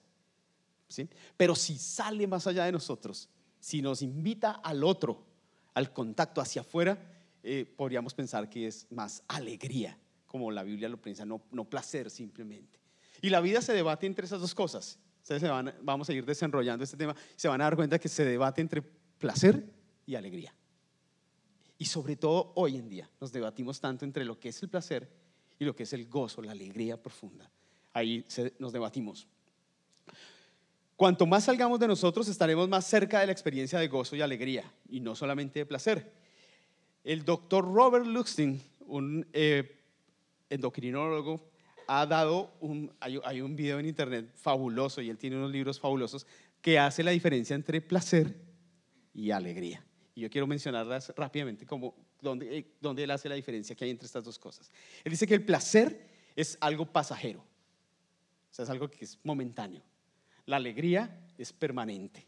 ¿sí? 0.88 1.09
Pero 1.38 1.54
si 1.54 1.78
sale 1.78 2.26
más 2.26 2.47
allá 2.47 2.66
de 2.66 2.73
nosotros, 2.73 3.31
si 3.61 3.81
nos 3.81 4.02
invita 4.02 4.50
al 4.50 4.85
otro, 4.85 5.25
al 5.73 5.90
contacto 5.95 6.42
hacia 6.42 6.61
afuera, 6.61 6.99
eh, 7.42 7.66
podríamos 7.76 8.14
pensar 8.14 8.49
que 8.49 8.69
es 8.69 8.87
más 8.90 9.25
alegría, 9.26 9.99
como 10.33 10.51
la 10.51 10.62
Biblia 10.62 10.89
lo 10.89 10.97
piensa, 10.97 11.27
no, 11.27 11.43
no 11.53 11.67
placer 11.67 12.11
simplemente. 12.11 12.81
Y 13.21 13.29
la 13.29 13.41
vida 13.41 13.61
se 13.61 13.75
debate 13.75 14.07
entre 14.07 14.25
esas 14.25 14.41
dos 14.41 14.55
cosas. 14.55 14.99
Ustedes 15.21 15.43
se 15.43 15.49
van, 15.49 15.73
vamos 15.83 16.09
a 16.09 16.15
ir 16.15 16.25
desenrollando 16.25 16.83
este 16.83 16.97
tema, 16.97 17.15
se 17.37 17.47
van 17.49 17.61
a 17.61 17.65
dar 17.65 17.77
cuenta 17.77 17.99
que 17.99 18.09
se 18.09 18.25
debate 18.25 18.62
entre 18.62 18.83
placer 18.83 19.62
y 20.07 20.15
alegría. 20.15 20.53
Y 21.77 21.85
sobre 21.85 22.17
todo 22.17 22.53
hoy 22.57 22.77
en 22.77 22.89
día 22.89 23.09
nos 23.21 23.31
debatimos 23.31 23.79
tanto 23.79 24.07
entre 24.07 24.25
lo 24.25 24.41
que 24.41 24.49
es 24.49 24.62
el 24.62 24.71
placer 24.71 25.09
y 25.59 25.65
lo 25.65 25.77
que 25.77 25.83
es 25.83 25.93
el 25.93 26.09
gozo, 26.09 26.41
la 26.41 26.53
alegría 26.53 27.01
profunda. 27.01 27.49
Ahí 27.93 28.25
nos 28.59 28.73
debatimos. 28.73 29.29
Cuanto 30.97 31.27
más 31.27 31.45
salgamos 31.45 31.79
de 31.79 31.89
nosotros, 31.89 32.27
estaremos 32.27 32.69
más 32.69 32.87
cerca 32.87 33.21
de 33.21 33.27
la 33.27 33.33
experiencia 33.33 33.79
de 33.79 33.89
gozo 33.89 34.17
y 34.17 34.23
alegría, 34.23 34.65
y 34.89 35.01
no 35.01 35.15
solamente 35.15 35.59
de 35.59 35.67
placer. 35.67 36.11
El 37.05 37.25
doctor 37.25 37.65
Robert 37.65 38.07
Luxton, 38.07 38.61
un 38.87 39.27
eh, 39.33 39.82
endocrinólogo, 40.52 41.49
ha 41.88 42.06
dado 42.06 42.52
un, 42.61 42.92
hay, 43.00 43.18
hay 43.25 43.40
un 43.40 43.56
video 43.56 43.78
en 43.78 43.87
internet 43.87 44.30
fabuloso, 44.35 45.00
y 45.00 45.11
él 45.11 45.18
tiene 45.18 45.37
unos 45.37 45.50
libros 45.50 45.80
fabulosos, 45.80 46.26
que 46.61 46.78
hace 46.78 47.02
la 47.02 47.11
diferencia 47.11 47.54
entre 47.54 47.80
placer 47.80 48.35
y 49.12 49.30
alegría. 49.30 49.85
Y 50.14 50.23
yo 50.23 50.30
quiero 50.30 50.47
mencionarlas 50.47 51.12
rápidamente 51.16 51.66
como 51.66 51.94
donde, 52.21 52.59
eh, 52.59 52.76
donde 52.80 53.02
él 53.02 53.11
hace 53.11 53.28
la 53.28 53.35
diferencia 53.35 53.75
que 53.75 53.85
hay 53.85 53.90
entre 53.90 54.06
estas 54.06 54.25
dos 54.25 54.38
cosas. 54.38 54.71
Él 55.04 55.11
dice 55.11 55.26
que 55.26 55.35
el 55.35 55.44
placer 55.44 56.09
es 56.37 56.56
algo 56.61 56.87
pasajero, 56.87 57.40
o 57.40 58.54
sea, 58.54 58.64
es 58.64 58.71
algo 58.71 58.88
que 58.88 59.04
es 59.04 59.18
momentáneo. 59.25 59.82
La 60.47 60.56
alegría 60.56 61.26
es 61.38 61.52
permanente. 61.52 62.26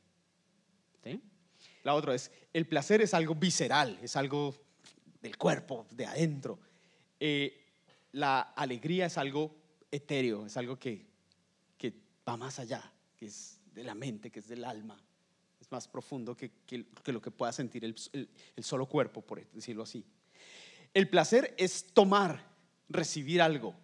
La 1.83 1.95
otra 1.95 2.15
es, 2.15 2.31
el 2.53 2.67
placer 2.67 3.03
es 3.03 3.13
algo 3.13 3.35
visceral, 3.35 3.99
es 4.03 4.17
algo 4.17 4.55
del 5.21 5.37
cuerpo, 5.37 5.87
de 5.91 6.07
adentro. 6.07 6.59
Eh, 7.21 7.64
la 8.15 8.41
alegría 8.41 9.07
es 9.07 9.19
algo 9.19 9.55
etéreo, 9.91 10.47
es 10.47 10.57
algo 10.57 10.79
que, 10.79 11.07
que 11.77 11.93
va 12.29 12.37
más 12.37 12.59
allá, 12.59 12.93
que 13.17 13.27
es 13.27 13.61
de 13.75 13.85
la 13.85 13.95
mente, 13.95 14.31
que 14.31 14.41
es 14.41 14.49
del 14.49 14.65
alma 14.65 15.05
es 15.65 15.73
más 15.73 15.89
profundo 15.89 16.37
que, 16.37 16.51
lo 17.07 17.21
que 17.21 17.31
pueda 17.31 17.53
sentir 17.53 17.85
el, 17.85 17.95
solo 18.63 18.87
cuerpo, 18.87 19.23
por 19.23 19.45
decirlo 19.53 19.83
así. 19.83 20.05
El 20.93 21.09
placer 21.09 21.55
es 21.59 21.87
tomar, 21.93 22.45
recibir 22.89 23.41
algo. 23.41 23.75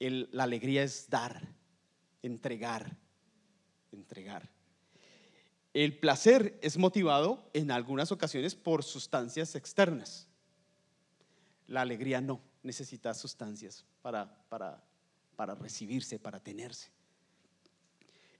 la 0.00 0.42
alegría 0.42 0.82
es 0.82 1.08
dar, 1.08 1.40
entregar, 2.22 2.96
entregar. 3.92 4.50
El 5.72 5.96
placer 5.98 6.58
es 6.62 6.76
motivado 6.76 7.48
en 7.52 7.70
algunas 7.70 8.10
ocasiones 8.10 8.56
por 8.56 8.82
sustancias 8.82 9.54
externas. 9.54 10.26
La 11.68 11.82
alegría 11.82 12.20
no, 12.20 12.40
necesita 12.62 13.14
sustancias 13.14 13.84
para, 14.02 14.32
para, 14.48 14.82
para 15.36 15.54
recibirse, 15.54 16.18
para 16.18 16.40
tenerse. 16.40 16.90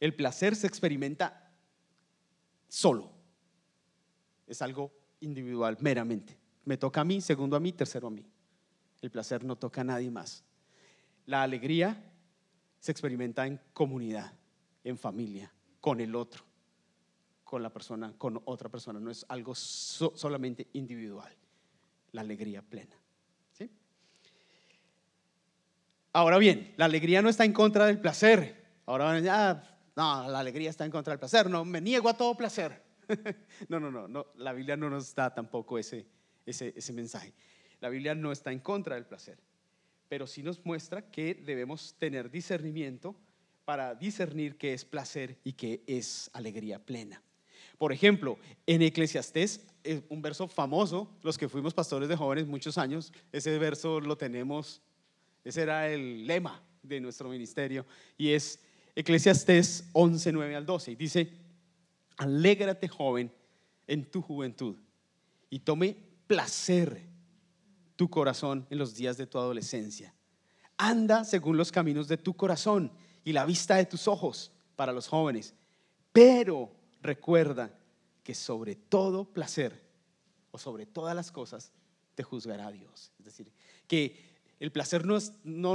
El 0.01 0.15
placer 0.15 0.55
se 0.55 0.67
experimenta 0.67 1.51
solo. 2.69 3.11
Es 4.47 4.63
algo 4.63 4.93
individual, 5.21 5.77
meramente. 5.81 6.39
Me 6.65 6.77
toca 6.77 7.01
a 7.01 7.05
mí, 7.05 7.21
segundo 7.21 7.57
a 7.57 7.61
mí, 7.61 7.73
tercero 7.73 8.09
a 8.09 8.11
mí. 8.11 8.25
El 9.01 9.11
placer 9.11 9.45
no 9.45 9.57
toca 9.57 9.81
a 9.81 9.85
nadie 9.85 10.11
más. 10.11 10.45
La 11.27 11.43
alegría 11.43 12.03
se 12.79 12.93
experimenta 12.93 13.47
en 13.47 13.61
comunidad, 13.73 14.33
en 14.85 14.97
familia, 14.97 15.53
con 15.81 16.01
el 16.01 16.15
otro, 16.15 16.45
con 17.45 17.63
la 17.63 17.73
persona, 17.73 18.13
con 18.17 18.41
otra 18.45 18.69
persona. 18.69 19.01
No 19.01 19.11
es 19.11 19.25
algo 19.29 19.55
solamente 19.55 20.69
individual. 20.75 21.35
La 22.13 22.23
alegría 22.23 22.63
plena. 22.63 22.97
¿sí? 23.53 23.71
Ahora 26.13 26.39
bien, 26.39 26.75
la 26.77 26.87
alegría 26.87 27.23
no 27.23 27.29
está 27.29 27.45
en 27.45 27.53
contra 27.53 27.87
del 27.87 28.01
placer. 28.01 28.65
Ahora, 28.87 29.19
ya, 29.21 29.79
no, 29.97 30.29
la 30.29 30.39
alegría 30.39 30.71
está 30.71 30.85
en 30.85 30.91
contra 30.91 31.13
del 31.13 31.19
placer. 31.19 31.51
No, 31.51 31.65
me 31.65 31.81
niego 31.81 32.09
a 32.09 32.17
todo 32.17 32.35
placer. 32.37 32.83
no, 33.69 33.79
no, 33.79 34.09
no. 34.09 34.27
La 34.37 34.53
Biblia 34.53 34.77
no 34.77 34.91
nos 34.91 35.15
da 35.15 35.35
tampoco 35.35 35.79
ese, 35.79 36.07
ese, 36.47 36.73
ese 36.77 36.93
mensaje. 36.93 37.35
La 37.81 37.89
Biblia 37.89 38.15
no 38.15 38.33
está 38.33 38.53
en 38.53 38.61
contra 38.61 38.97
del 38.97 39.07
placer, 39.07 39.39
pero 40.09 40.27
sí 40.27 40.43
nos 40.43 40.65
muestra 40.65 41.11
que 41.11 41.35
debemos 41.35 41.95
tener 41.99 42.31
discernimiento 42.31 43.15
para 43.65 43.95
discernir 43.95 44.57
qué 44.57 44.73
es 44.73 44.85
placer 44.85 45.39
y 45.45 45.53
qué 45.53 45.83
es 45.87 46.31
alegría 46.33 46.79
plena. 46.79 47.23
Por 47.77 47.93
ejemplo, 47.93 48.39
en 48.67 48.83
Eclesiastés, 48.83 49.67
un 50.09 50.21
verso 50.21 50.49
famoso, 50.49 51.17
los 51.23 51.39
que 51.39 51.49
fuimos 51.49 51.75
pastores 51.75 52.09
de 52.09 52.17
jóvenes 52.17 52.47
muchos 52.47 52.79
años, 52.79 53.13
ese 53.31 53.57
verso 53.59 54.01
lo 54.01 54.17
tenemos, 54.17 54.83
ese 55.49 55.63
era 55.63 55.89
el 55.89 56.27
lema 56.27 56.63
de 56.83 57.01
nuestro 57.01 57.29
ministerio, 57.29 57.87
y 58.17 58.31
es 58.31 58.61
Eclesiastés 58.95 59.89
11, 59.93 60.33
9 60.33 60.57
al 60.57 60.67
12. 60.67 60.93
Y 60.93 60.97
dice, 60.97 61.33
alégrate 62.17 62.89
joven 62.89 63.33
en 63.87 64.11
tu 64.11 64.21
juventud 64.21 64.77
y 65.51 65.61
tome 65.61 65.97
placer 66.27 67.07
tu 67.97 68.11
corazón 68.11 68.67
en 68.71 68.79
los 68.79 68.95
días 68.95 69.17
de 69.17 69.27
tu 69.27 69.39
adolescencia. 69.39 70.15
Anda 70.77 71.25
según 71.25 71.57
los 71.57 71.73
caminos 71.73 72.09
de 72.09 72.17
tu 72.17 72.35
corazón 72.35 72.93
y 73.25 73.33
la 73.33 73.45
vista 73.45 73.77
de 73.77 73.87
tus 73.87 74.07
ojos 74.07 74.53
para 74.77 74.93
los 74.93 75.09
jóvenes. 75.09 75.55
Pero 76.13 76.71
recuerda 77.01 77.77
que 78.23 78.35
sobre 78.35 78.77
todo 78.77 79.33
placer 79.33 79.83
o 80.51 80.59
sobre 80.59 80.87
todas 80.87 81.17
las 81.17 81.33
cosas 81.33 81.73
te 82.15 82.23
juzgará 82.23 82.71
Dios. 82.71 83.13
Es 83.19 83.25
decir, 83.25 83.53
que 83.87 84.28
el 84.61 84.73
placer 84.73 85.07
no, 85.07 85.19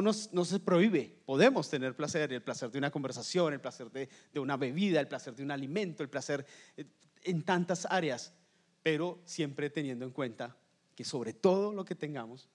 no, 0.02 0.14
se 0.14 0.60
prohíbe. 0.60 1.22
Podemos 1.26 1.70
tener 1.70 1.96
placer, 1.96 2.34
el 2.34 2.44
placer 2.44 2.70
de 2.70 2.78
una 2.78 2.92
conversación, 2.92 3.54
el 3.54 3.62
placer 3.62 3.90
de, 3.92 4.10
una 4.40 4.58
bebida, 4.58 5.00
el 5.00 5.08
placer 5.08 5.36
de 5.36 5.44
un 5.44 5.52
alimento, 5.52 6.04
el 6.04 6.10
placer 6.10 6.46
eh, 6.76 6.86
en 7.24 7.44
tantas 7.44 7.86
áreas, 7.86 8.34
pero 8.82 9.22
siempre 9.26 9.70
teniendo 9.70 10.06
en 10.06 10.12
cuenta 10.12 10.58
que 10.96 11.06
sobre 11.06 11.34
todo 11.34 11.74
lo 11.74 11.86
que 11.86 11.96
tengamos 11.96 12.50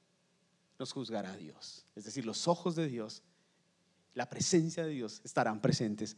nos 0.79 0.93
juzgará 0.93 1.35
Dios. 1.37 1.87
Es 1.97 2.05
decir, 2.05 2.27
los 2.27 2.47
ojos 2.47 2.77
de 2.77 2.87
Dios, 2.89 3.23
la 4.15 4.29
presencia 4.29 4.85
de 4.85 4.91
Dios 4.91 5.23
estarán 5.25 5.61
presentes 5.61 6.17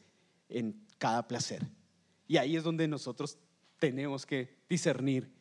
en 0.48 0.86
cada 0.98 1.26
placer. 1.28 1.66
Y 2.26 2.36
ahí 2.36 2.56
es 2.56 2.64
donde 2.64 2.88
nosotros 2.88 3.38
tenemos 3.78 4.26
que 4.26 4.58
discernir 4.68 5.32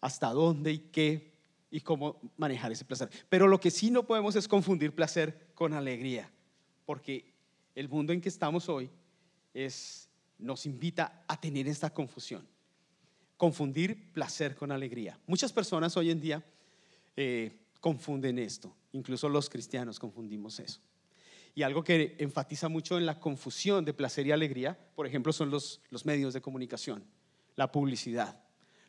hasta 0.00 0.28
dónde 0.32 0.72
y 0.72 0.78
qué 0.78 1.29
y 1.70 1.80
cómo 1.80 2.20
manejar 2.36 2.72
ese 2.72 2.84
placer. 2.84 3.08
Pero 3.28 3.46
lo 3.46 3.60
que 3.60 3.70
sí 3.70 3.90
no 3.90 4.04
podemos 4.06 4.36
es 4.36 4.48
confundir 4.48 4.94
placer 4.94 5.48
con 5.54 5.72
alegría, 5.72 6.30
porque 6.84 7.32
el 7.74 7.88
mundo 7.88 8.12
en 8.12 8.20
que 8.20 8.28
estamos 8.28 8.68
hoy 8.68 8.90
es, 9.54 10.08
nos 10.38 10.66
invita 10.66 11.24
a 11.28 11.40
tener 11.40 11.68
esta 11.68 11.90
confusión, 11.90 12.46
confundir 13.36 14.12
placer 14.12 14.54
con 14.54 14.72
alegría. 14.72 15.18
Muchas 15.26 15.52
personas 15.52 15.96
hoy 15.96 16.10
en 16.10 16.20
día 16.20 16.44
eh, 17.16 17.56
confunden 17.80 18.38
esto, 18.38 18.74
incluso 18.92 19.28
los 19.28 19.48
cristianos 19.48 19.98
confundimos 19.98 20.58
eso. 20.60 20.80
Y 21.54 21.62
algo 21.62 21.82
que 21.82 22.16
enfatiza 22.18 22.68
mucho 22.68 22.96
en 22.96 23.06
la 23.06 23.18
confusión 23.18 23.84
de 23.84 23.92
placer 23.92 24.26
y 24.26 24.32
alegría, 24.32 24.78
por 24.94 25.06
ejemplo, 25.06 25.32
son 25.32 25.50
los, 25.50 25.80
los 25.90 26.06
medios 26.06 26.32
de 26.32 26.40
comunicación, 26.40 27.04
la 27.56 27.72
publicidad. 27.72 28.40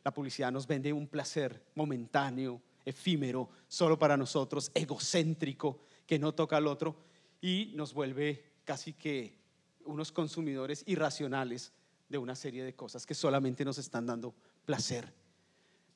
La 0.04 0.12
publicidad 0.12 0.50
nos 0.50 0.66
vende 0.66 0.92
un 0.92 1.06
placer 1.06 1.64
momentáneo, 1.74 2.60
efímero, 2.84 3.50
solo 3.68 3.98
para 3.98 4.16
nosotros, 4.16 4.70
egocéntrico, 4.74 5.80
que 6.06 6.18
no 6.18 6.34
toca 6.34 6.56
al 6.56 6.66
otro 6.66 6.96
y 7.40 7.72
nos 7.74 7.92
vuelve 7.94 8.52
casi 8.64 8.92
que 8.92 9.38
unos 9.84 10.12
consumidores 10.12 10.84
irracionales 10.86 11.72
de 12.08 12.18
una 12.18 12.34
serie 12.34 12.64
de 12.64 12.74
cosas 12.74 13.06
que 13.06 13.14
solamente 13.14 13.64
nos 13.64 13.78
están 13.78 14.06
dando 14.06 14.34
placer. 14.64 15.12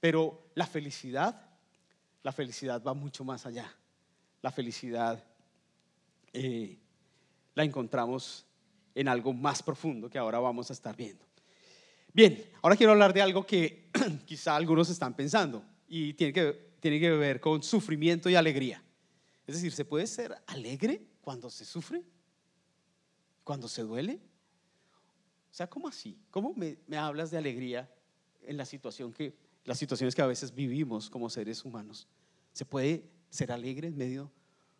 Pero 0.01 0.51
la 0.55 0.67
felicidad, 0.67 1.51
la 2.23 2.33
felicidad 2.33 2.83
va 2.83 2.95
mucho 2.95 3.25
más 3.25 3.47
allá. 3.47 3.73
La 4.43 4.51
felicidad 4.51 5.25
eh, 6.33 6.79
la 7.55 7.65
encontramos 7.65 8.47
en 8.95 9.09
algo 9.09 9.33
más 9.33 9.63
profundo 9.63 10.09
que 10.09 10.19
ahora 10.19 10.39
vamos 10.39 10.71
a 10.71 10.73
estar 10.73 10.97
viendo. 10.97 11.25
Bien, 12.13 12.51
ahora 12.63 12.77
quiero 12.77 12.93
hablar 12.93 13.13
de 13.13 13.21
algo 13.21 13.45
que 13.45 13.91
quizá 14.25 14.57
algunos 14.57 14.89
están 14.89 15.15
pensando 15.15 15.63
y 15.87 16.15
tiene 16.15 16.33
que, 16.33 16.66
tiene 16.81 17.01
que 17.01 17.11
ver 17.11 17.41
con 17.41 17.63
sufrimiento 17.63 18.29
y 18.29 18.35
alegría. 18.35 18.83
Es 19.47 19.55
decir, 19.55 19.73
¿se 19.73 19.85
puede 19.85 20.07
ser 20.07 20.37
alegre 20.47 21.07
cuando 21.21 21.51
se 21.51 21.65
sufre? 21.65 22.03
¿Cuando 23.45 23.69
se 23.69 23.83
duele? 23.83 24.21
O 25.51 25.55
sea, 25.55 25.69
¿cómo 25.69 25.89
así? 25.89 26.19
¿Cómo 26.31 26.55
me, 26.55 26.77
hablas 26.99 27.31
de 27.31 27.39
alegría 27.39 27.91
en 28.43 28.57
la 28.57 28.67
situación 28.67 29.13
que, 29.13 29.35
las 29.65 29.79
situaciones 29.79 30.15
que 30.15 30.23
a 30.23 30.27
veces 30.27 30.55
vivimos 30.55 31.09
como 31.09 31.31
seres 31.31 31.65
humanos? 31.65 32.07
¿Se 32.53 32.65
puede 32.65 33.09
ser 33.31 33.53
alegre 33.53 33.89
en 33.89 33.97
medio 33.97 34.31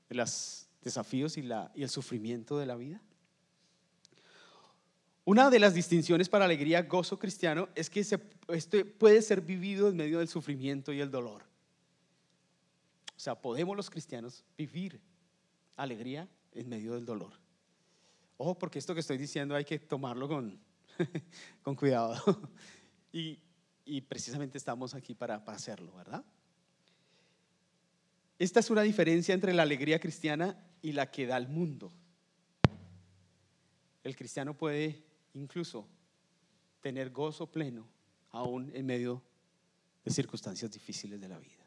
de 0.09 0.17
los 0.17 0.69
desafíos 0.83 1.39
y, 1.39 1.43
la, 1.43 1.73
y 1.75 1.83
el 1.83 1.89
sufrimiento 1.89 2.59
de 2.59 2.67
la 2.67 2.77
vida? 2.77 3.01
Una 5.25 5.51
de 5.51 5.59
las 5.59 5.75
distinciones 5.75 6.29
para 6.29 6.45
alegría, 6.45 6.83
gozo 6.83 7.19
cristiano, 7.19 7.69
es 7.75 7.91
que 7.91 8.05
se, 8.05 8.21
este 8.47 8.85
puede 8.85 9.23
ser 9.23 9.41
vivido 9.41 9.89
en 9.89 9.97
medio 9.97 10.21
del 10.21 10.29
sufrimiento 10.29 10.93
y 10.93 11.01
el 11.01 11.11
dolor. 11.11 11.46
O 13.17 13.19
sea, 13.19 13.35
podemos 13.35 13.77
los 13.77 13.89
cristianos 13.89 14.45
vivir 14.57 15.01
alegría 15.77 16.29
en 16.53 16.69
medio 16.69 16.95
del 16.95 17.05
dolor. 17.05 17.33
Ojo, 18.37 18.59
porque 18.59 18.79
esto 18.79 18.95
que 18.95 19.01
estoy 19.01 19.17
diciendo 19.17 19.55
hay 19.55 19.65
que 19.65 19.79
tomarlo 19.79 20.29
con, 20.29 20.61
con 21.63 21.75
cuidado. 21.75 22.21
y, 23.13 23.39
y, 23.85 24.01
precisamente 24.03 24.59
estamos 24.59 24.95
aquí 24.95 25.15
para, 25.15 25.45
para 25.45 25.57
hacerlo, 25.57 25.95
¿verdad? 25.95 26.25
Esta 28.39 28.61
es 28.61 28.69
una 28.69 28.83
diferencia 28.83 29.35
entre 29.35 29.55
la 29.55 29.63
alegría 29.63 29.99
cristiana 29.99 30.63
y 30.83 30.93
la 30.93 31.11
que 31.11 31.27
da 31.27 31.39
el 31.39 31.49
mundo. 31.49 31.93
El 34.05 34.15
cristiano 34.15 34.57
puede 34.57 35.03
incluso 35.33 35.89
tener 36.81 37.11
gozo 37.11 37.51
pleno 37.51 37.89
aún 38.31 38.71
en 38.75 38.85
medio 38.85 39.23
de 40.05 40.11
circunstancias 40.11 40.71
difíciles 40.71 41.21
de 41.21 41.29
la 41.29 41.39
vida. 41.39 41.66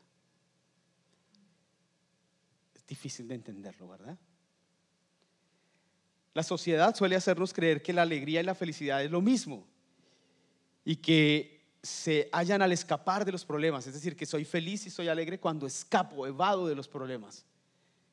Difícil 2.90 3.28
de 3.28 3.36
entenderlo, 3.36 3.88
¿verdad? 3.88 4.18
La 6.34 6.42
sociedad 6.42 6.96
suele 6.96 7.16
hacernos 7.16 7.54
creer 7.54 7.84
que 7.84 7.94
la 7.94 8.02
alegría 8.02 8.42
y 8.42 8.44
la 8.44 8.56
felicidad 8.56 9.04
es 9.04 9.12
lo 9.12 9.22
mismo 9.22 9.68
y 10.84 10.96
que 10.96 11.78
se 11.84 12.30
hallan 12.32 12.64
al 12.64 12.72
escapar 12.72 13.26
de 13.26 13.32
los 13.32 13.46
problemas, 13.46 13.86
es 13.86 13.94
decir, 13.94 14.16
que 14.16 14.26
soy 14.26 14.44
feliz 14.44 14.88
y 14.88 14.90
soy 14.90 15.08
alegre 15.08 15.40
cuando 15.40 15.68
escapo, 15.68 16.26
evado 16.26 16.68
de 16.68 16.74
los 16.74 16.88
problemas. 16.88 17.46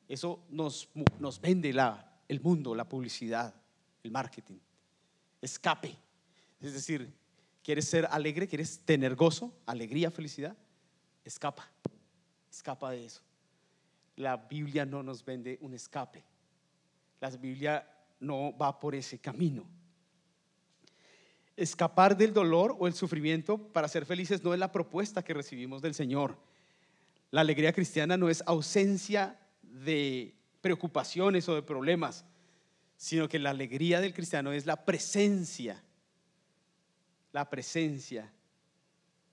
Eso 0.07 0.43
nos, 0.49 0.89
vende 1.41 1.73
el 2.27 2.41
mundo, 2.41 2.75
la 2.75 2.87
publicidad, 2.87 3.55
el 4.03 4.11
marketing. 4.11 4.59
Escape. 5.41 5.97
Es 6.61 6.73
decir, 6.73 7.11
¿quieres 7.63 7.87
ser 7.87 8.07
alegre? 8.11 8.47
¿Quieres 8.47 8.79
tener 8.85 9.15
gozo, 9.15 9.51
alegría, 9.65 10.11
felicidad? 10.11 10.55
Escapa. 11.25 11.67
Escapa 12.49 12.91
de 12.91 13.05
eso. 13.05 13.26
La 14.17 14.37
Biblia 14.37 14.85
no 14.85 15.01
nos 15.01 15.23
vende 15.23 15.57
un 15.61 15.73
escape. 15.73 16.23
La 17.19 17.29
Biblia 17.29 17.87
no 18.19 18.55
va 18.57 18.79
por 18.79 18.95
ese 18.95 19.19
camino. 19.19 19.65
Escapar 21.55 22.15
del 22.15 22.33
dolor 22.33 22.75
o 22.77 22.87
el 22.87 22.93
sufrimiento 22.93 23.57
para 23.57 23.87
ser 23.87 24.05
felices 24.05 24.43
no 24.43 24.53
es 24.53 24.59
la 24.59 24.71
propuesta 24.71 25.23
que 25.23 25.33
recibimos 25.33 25.81
del 25.81 25.95
Señor. 25.95 26.37
La 27.31 27.41
alegría 27.41 27.73
cristiana 27.73 28.15
no 28.17 28.29
es 28.29 28.43
ausencia 28.45 29.39
de 29.63 30.35
preocupaciones 30.61 31.47
o 31.49 31.55
de 31.55 31.63
problemas, 31.63 32.25
sino 32.95 33.27
que 33.27 33.39
la 33.39 33.51
alegría 33.51 34.01
del 34.01 34.13
cristiano 34.13 34.51
es 34.51 34.65
la 34.65 34.85
presencia, 34.85 35.83
la 37.31 37.49
presencia 37.49 38.31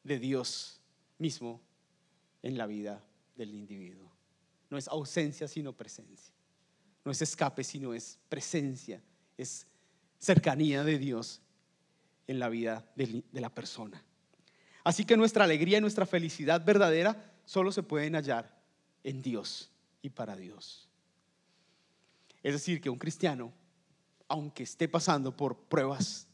de 0.03 0.19
Dios 0.19 0.81
mismo 1.19 1.61
en 2.43 2.59
la 2.59 2.67
vida 2.67 3.03
del 3.37 3.55
individuo. 3.55 4.14
No 4.75 4.79
es 4.79 4.89
ausencia, 4.89 5.47
sino 5.47 5.73
presencia. 5.73 6.35
No 7.05 7.13
es 7.13 7.23
escape, 7.23 7.63
sino 7.63 7.95
es 7.95 8.19
presencia, 8.29 9.01
es 9.39 9.69
cercanía 10.19 10.83
de 10.83 10.99
Dios 10.99 11.41
en 12.27 12.41
la 12.41 12.49
vida 12.49 12.85
de 12.97 13.41
la 13.41 13.55
persona. 13.55 14.03
Así 14.83 15.05
que 15.05 15.17
nuestra 15.17 15.45
alegría 15.45 15.79
y 15.79 15.81
nuestra 15.81 16.07
felicidad 16.07 16.65
verdadera 16.65 17.33
solo 17.45 17.71
se 17.71 17.85
pueden 17.85 18.17
hallar 18.17 18.53
en 19.05 19.23
Dios 19.23 19.71
y 20.03 20.11
para 20.11 20.35
Dios. 20.35 20.89
Es 22.43 22.55
decir, 22.55 22.81
que 22.81 22.91
un 22.91 22.99
cristiano, 22.99 23.53
aunque 24.27 24.65
esté 24.65 24.89
pasando 24.89 25.37
por 25.37 25.57
pruebas, 25.57 26.27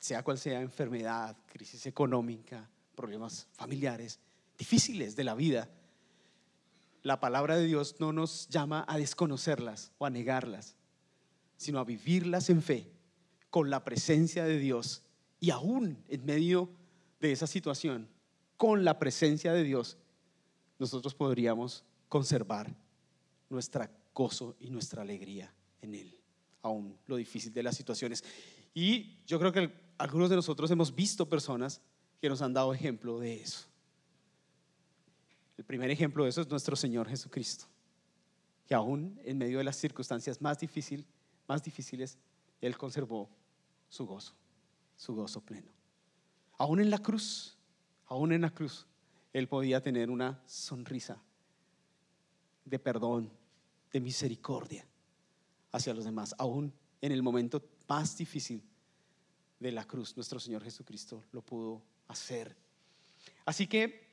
sea 0.00 0.22
cual 0.22 0.38
sea 0.38 0.62
enfermedad, 0.62 1.36
crisis 1.46 1.84
económica, 1.84 2.70
problemas 2.94 3.48
familiares, 3.52 4.18
difíciles 4.56 5.14
de 5.14 5.24
la 5.24 5.34
vida, 5.34 5.68
la 7.02 7.20
palabra 7.20 7.56
de 7.56 7.66
Dios 7.66 7.96
no 7.98 8.12
nos 8.12 8.48
llama 8.48 8.84
a 8.88 8.98
desconocerlas 8.98 9.92
o 9.98 10.06
a 10.06 10.10
negarlas, 10.10 10.76
sino 11.56 11.78
a 11.78 11.84
vivirlas 11.84 12.50
en 12.50 12.62
fe, 12.62 12.92
con 13.50 13.70
la 13.70 13.84
presencia 13.84 14.44
de 14.44 14.58
Dios 14.58 15.02
y 15.38 15.50
aún 15.50 16.02
en 16.08 16.24
medio 16.24 16.70
de 17.20 17.32
esa 17.32 17.46
situación, 17.46 18.08
con 18.56 18.84
la 18.84 18.98
presencia 18.98 19.52
de 19.52 19.64
Dios, 19.64 19.98
nosotros 20.78 21.14
podríamos 21.14 21.84
conservar 22.08 22.74
nuestra 23.50 23.90
gozo 24.14 24.56
y 24.60 24.70
nuestra 24.70 25.02
alegría 25.02 25.52
en 25.80 25.94
Él, 25.94 26.16
aún 26.62 26.96
lo 27.06 27.16
difícil 27.16 27.52
de 27.52 27.62
las 27.62 27.76
situaciones. 27.76 28.24
Y 28.72 29.18
yo 29.26 29.38
creo 29.38 29.52
que 29.52 29.72
algunos 29.98 30.30
de 30.30 30.36
nosotros 30.36 30.70
hemos 30.70 30.94
visto 30.94 31.28
personas 31.28 31.80
que 32.20 32.28
nos 32.28 32.40
han 32.40 32.52
dado 32.52 32.72
ejemplo 32.72 33.18
de 33.18 33.42
eso. 33.42 33.66
El 35.62 35.66
primer 35.66 35.92
ejemplo 35.92 36.24
de 36.24 36.30
eso 36.30 36.40
es 36.40 36.50
nuestro 36.50 36.74
Señor 36.74 37.08
Jesucristo, 37.08 37.66
que 38.66 38.74
aún 38.74 39.20
en 39.22 39.38
medio 39.38 39.58
de 39.58 39.64
las 39.64 39.76
circunstancias 39.76 40.42
más, 40.42 40.58
difícil, 40.58 41.06
más 41.46 41.62
difíciles, 41.62 42.18
Él 42.60 42.76
conservó 42.76 43.30
su 43.88 44.04
gozo, 44.04 44.34
su 44.96 45.14
gozo 45.14 45.40
pleno. 45.40 45.70
Aún 46.58 46.80
en 46.80 46.90
la 46.90 46.98
cruz, 46.98 47.56
aún 48.06 48.32
en 48.32 48.40
la 48.40 48.50
cruz, 48.50 48.88
Él 49.32 49.46
podía 49.46 49.80
tener 49.80 50.10
una 50.10 50.42
sonrisa 50.46 51.22
de 52.64 52.80
perdón, 52.80 53.30
de 53.92 54.00
misericordia 54.00 54.84
hacia 55.70 55.94
los 55.94 56.04
demás, 56.04 56.34
aún 56.38 56.74
en 57.00 57.12
el 57.12 57.22
momento 57.22 57.62
más 57.88 58.16
difícil 58.16 58.64
de 59.60 59.70
la 59.70 59.84
cruz, 59.84 60.16
nuestro 60.16 60.40
Señor 60.40 60.64
Jesucristo 60.64 61.22
lo 61.30 61.40
pudo 61.40 61.80
hacer. 62.08 62.56
Así 63.44 63.68
que 63.68 64.11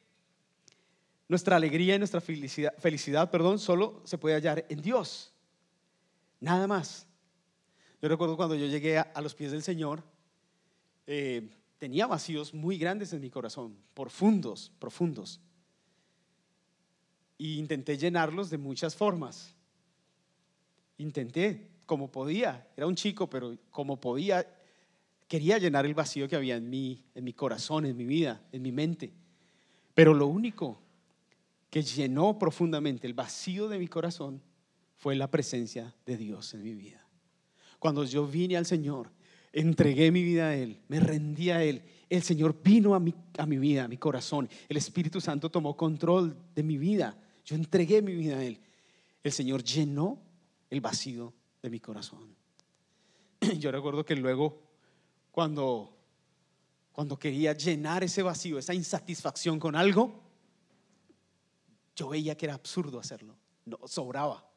nuestra 1.29 1.55
alegría 1.55 1.95
y 1.95 1.99
nuestra 1.99 2.19
felicidad, 2.19 2.73
felicidad, 2.79 3.29
perdón, 3.29 3.59
solo 3.59 4.01
se 4.03 4.17
puede 4.17 4.35
hallar 4.35 4.65
en 4.67 4.81
Dios. 4.81 5.31
Nada 6.41 6.67
más. 6.67 7.07
Yo 8.01 8.09
recuerdo 8.09 8.35
cuando 8.35 8.55
yo 8.55 8.65
llegué 8.65 8.97
a, 8.97 9.21
los 9.21 9.35
pies 9.35 9.51
del 9.51 9.61
Señor, 9.61 10.03
eh, 11.05 11.47
tenía 11.77 12.07
vacíos 12.07 12.53
muy 12.53 12.79
grandes 12.79 13.13
en 13.13 13.21
mi 13.21 13.29
corazón, 13.29 13.77
profundos, 13.93 14.71
profundos. 14.79 15.39
Y 17.37 17.59
intenté 17.59 17.97
llenarlos 17.97 18.49
de 18.49 18.57
muchas 18.57 18.95
formas. 18.95 19.53
Intenté 20.97 21.69
como 21.85 22.11
podía. 22.11 22.67
Era 22.75 22.87
un 22.87 22.95
chico, 22.95 23.29
pero 23.29 23.55
como 23.69 23.99
podía, 23.99 24.47
quería 25.27 25.59
llenar 25.59 25.85
el 25.85 25.93
vacío 25.93 26.27
que 26.27 26.35
había 26.35 26.55
en 26.55 26.69
mí, 26.69 27.03
en 27.13 27.23
mi 27.23 27.33
corazón, 27.33 27.85
en 27.85 27.95
mi 27.95 28.05
vida, 28.05 28.41
en 28.51 28.63
mi 28.63 28.71
mente. 28.71 29.13
Pero 29.93 30.13
lo 30.13 30.27
único 30.27 30.88
que 31.69 31.81
llenó 31.83 32.37
profundamente 32.39 33.07
el 33.07 33.13
vacío 33.13 33.67
de 33.67 33.79
mi 33.79 33.87
corazón 33.87 34.41
fue 34.97 35.15
la 35.15 35.29
presencia 35.29 35.95
de 36.05 36.17
Dios 36.17 36.53
en 36.53 36.63
mi 36.63 36.73
vida. 36.73 37.07
Cuando 37.77 38.03
yo 38.03 38.27
vine 38.27 38.57
al 38.57 38.65
Señor, 38.65 39.11
entregué 39.53 40.11
mi 40.11 40.23
vida 40.23 40.49
a 40.49 40.55
Él, 40.55 40.81
me 40.87 40.99
rendí 40.99 41.49
a 41.51 41.63
Él, 41.63 41.83
el 42.09 42.23
Señor 42.23 42.61
vino 42.61 42.95
a 42.95 42.99
mi, 42.99 43.13
a 43.37 43.45
mi 43.45 43.57
vida, 43.57 43.85
a 43.85 43.87
mi 43.87 43.97
corazón, 43.97 44.49
el 44.67 44.77
Espíritu 44.77 45.21
Santo 45.21 45.49
tomó 45.49 45.77
control 45.77 46.35
de 46.53 46.63
mi 46.63 46.77
vida, 46.77 47.17
yo 47.45 47.55
entregué 47.55 48.01
mi 48.01 48.13
vida 48.13 48.37
a 48.37 48.43
Él. 48.43 48.59
El 49.23 49.31
Señor 49.31 49.63
llenó 49.63 50.21
el 50.69 50.81
vacío 50.81 51.33
de 51.61 51.69
mi 51.69 51.79
corazón. 51.79 52.35
Yo 53.59 53.71
recuerdo 53.71 54.05
que 54.05 54.15
luego, 54.15 54.61
cuando, 55.31 55.97
cuando 56.91 57.17
quería 57.17 57.53
llenar 57.53 58.03
ese 58.03 58.21
vacío, 58.21 58.57
esa 58.59 58.73
insatisfacción 58.73 59.59
con 59.59 59.75
algo, 59.75 60.28
yo 61.99 62.07
veía 62.07 62.35
que 62.35 62.45
era 62.45 62.55
absurdo 62.55 62.97
hacerlo. 62.97 63.35
No, 63.65 63.77
sobraba, 63.85 64.49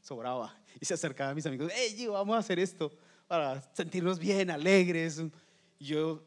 sobraba. 0.00 0.58
Y 0.80 0.86
se 0.86 0.94
acercaba 0.94 1.30
a 1.30 1.34
mis 1.34 1.44
amigos, 1.44 1.70
hey, 1.74 2.06
vamos 2.06 2.34
a 2.34 2.38
hacer 2.38 2.58
esto, 2.58 2.90
para 3.26 3.60
sentirnos 3.74 4.18
bien, 4.18 4.50
alegres. 4.50 5.22
Y 5.78 5.84
yo 5.84 6.24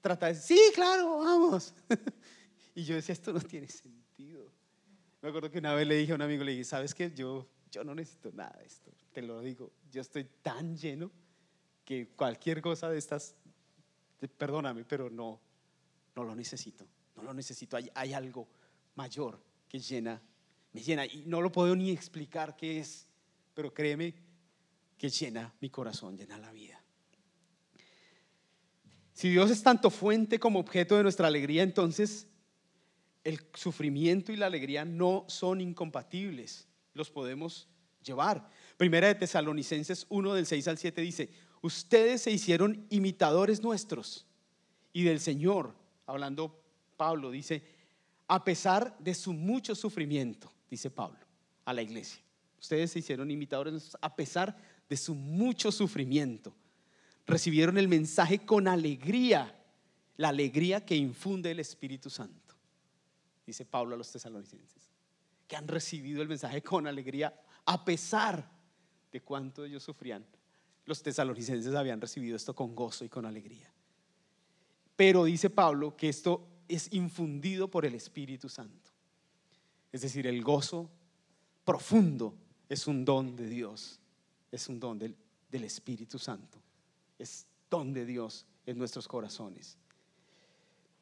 trataba 0.00 0.32
de 0.32 0.38
decir, 0.38 0.56
sí, 0.56 0.72
claro, 0.74 1.18
vamos. 1.18 1.74
y 2.76 2.84
yo 2.84 2.94
decía, 2.94 3.12
esto 3.12 3.32
no 3.32 3.40
tiene 3.40 3.68
sentido. 3.68 4.46
Me 5.20 5.30
acuerdo 5.30 5.50
que 5.50 5.58
una 5.58 5.74
vez 5.74 5.86
le 5.86 5.96
dije 5.96 6.12
a 6.12 6.14
un 6.14 6.22
amigo, 6.22 6.44
le 6.44 6.52
dije, 6.52 6.64
¿sabes 6.64 6.94
qué? 6.94 7.10
Yo, 7.12 7.48
yo 7.70 7.82
no 7.82 7.92
necesito 7.92 8.30
nada 8.32 8.56
de 8.60 8.66
esto, 8.66 8.92
te 9.12 9.20
lo 9.20 9.40
digo. 9.40 9.72
Yo 9.90 10.00
estoy 10.00 10.24
tan 10.42 10.76
lleno 10.76 11.10
que 11.84 12.08
cualquier 12.14 12.62
cosa 12.62 12.88
de 12.88 12.98
estas, 12.98 13.34
perdóname, 14.38 14.84
pero 14.84 15.10
no, 15.10 15.40
no 16.14 16.22
lo 16.22 16.36
necesito. 16.36 16.86
No 17.16 17.24
lo 17.24 17.34
necesito. 17.34 17.76
Hay, 17.76 17.90
hay 17.94 18.12
algo 18.12 18.46
mayor 18.94 19.51
que 19.72 19.78
llena, 19.78 20.20
me 20.74 20.82
llena. 20.82 21.06
Y 21.06 21.24
no 21.26 21.40
lo 21.40 21.50
puedo 21.50 21.74
ni 21.74 21.90
explicar 21.90 22.54
qué 22.56 22.78
es, 22.78 23.06
pero 23.54 23.72
créeme 23.72 24.14
que 24.98 25.08
llena 25.08 25.52
mi 25.60 25.70
corazón, 25.70 26.16
llena 26.16 26.38
la 26.38 26.52
vida. 26.52 26.78
Si 29.14 29.30
Dios 29.30 29.50
es 29.50 29.62
tanto 29.62 29.88
fuente 29.90 30.38
como 30.38 30.60
objeto 30.60 30.96
de 30.96 31.02
nuestra 31.02 31.26
alegría, 31.26 31.62
entonces 31.62 32.28
el 33.24 33.40
sufrimiento 33.54 34.30
y 34.30 34.36
la 34.36 34.46
alegría 34.46 34.84
no 34.84 35.24
son 35.28 35.60
incompatibles, 35.60 36.68
los 36.92 37.10
podemos 37.10 37.68
llevar. 38.04 38.50
Primera 38.76 39.06
de 39.06 39.14
Tesalonicenses 39.14 40.06
1 40.10 40.34
del 40.34 40.44
6 40.44 40.68
al 40.68 40.78
7 40.78 41.00
dice, 41.00 41.30
ustedes 41.62 42.22
se 42.22 42.30
hicieron 42.30 42.86
imitadores 42.90 43.62
nuestros 43.62 44.26
y 44.92 45.04
del 45.04 45.20
Señor, 45.20 45.74
hablando 46.06 46.62
Pablo, 46.96 47.30
dice, 47.30 47.62
a 48.32 48.42
pesar 48.42 48.96
de 48.98 49.12
su 49.12 49.34
mucho 49.34 49.74
sufrimiento, 49.74 50.50
dice 50.70 50.88
Pablo 50.88 51.18
a 51.66 51.74
la 51.74 51.82
iglesia. 51.82 52.22
Ustedes 52.58 52.90
se 52.90 53.00
hicieron 53.00 53.30
imitadores 53.30 53.94
a 54.00 54.16
pesar 54.16 54.56
de 54.88 54.96
su 54.96 55.14
mucho 55.14 55.70
sufrimiento. 55.70 56.56
Recibieron 57.26 57.76
el 57.76 57.88
mensaje 57.88 58.38
con 58.38 58.68
alegría, 58.68 59.54
la 60.16 60.30
alegría 60.30 60.82
que 60.82 60.96
infunde 60.96 61.50
el 61.50 61.60
Espíritu 61.60 62.08
Santo, 62.08 62.54
dice 63.46 63.66
Pablo 63.66 63.96
a 63.96 63.98
los 63.98 64.10
tesalonicenses, 64.10 64.88
que 65.46 65.54
han 65.54 65.68
recibido 65.68 66.22
el 66.22 66.28
mensaje 66.28 66.62
con 66.62 66.86
alegría 66.86 67.38
a 67.66 67.84
pesar 67.84 68.50
de 69.12 69.20
cuánto 69.20 69.66
ellos 69.66 69.82
sufrían. 69.82 70.24
Los 70.86 71.02
tesalonicenses 71.02 71.74
habían 71.74 72.00
recibido 72.00 72.36
esto 72.36 72.54
con 72.54 72.74
gozo 72.74 73.04
y 73.04 73.10
con 73.10 73.26
alegría. 73.26 73.70
Pero 74.96 75.24
dice 75.24 75.50
Pablo 75.50 75.94
que 75.98 76.08
esto 76.08 76.48
es 76.68 76.92
infundido 76.92 77.68
por 77.68 77.84
el 77.84 77.94
Espíritu 77.94 78.48
Santo. 78.48 78.90
Es 79.92 80.00
decir, 80.00 80.26
el 80.26 80.42
gozo 80.42 80.90
profundo 81.64 82.34
es 82.68 82.86
un 82.86 83.04
don 83.04 83.36
de 83.36 83.48
Dios, 83.48 84.00
es 84.50 84.68
un 84.68 84.80
don 84.80 84.98
del, 84.98 85.14
Espíritu 85.50 86.18
Santo, 86.18 86.58
es 87.18 87.46
don 87.68 87.92
de 87.92 88.06
Dios 88.06 88.46
en 88.64 88.78
nuestros 88.78 89.06
corazones. 89.06 89.76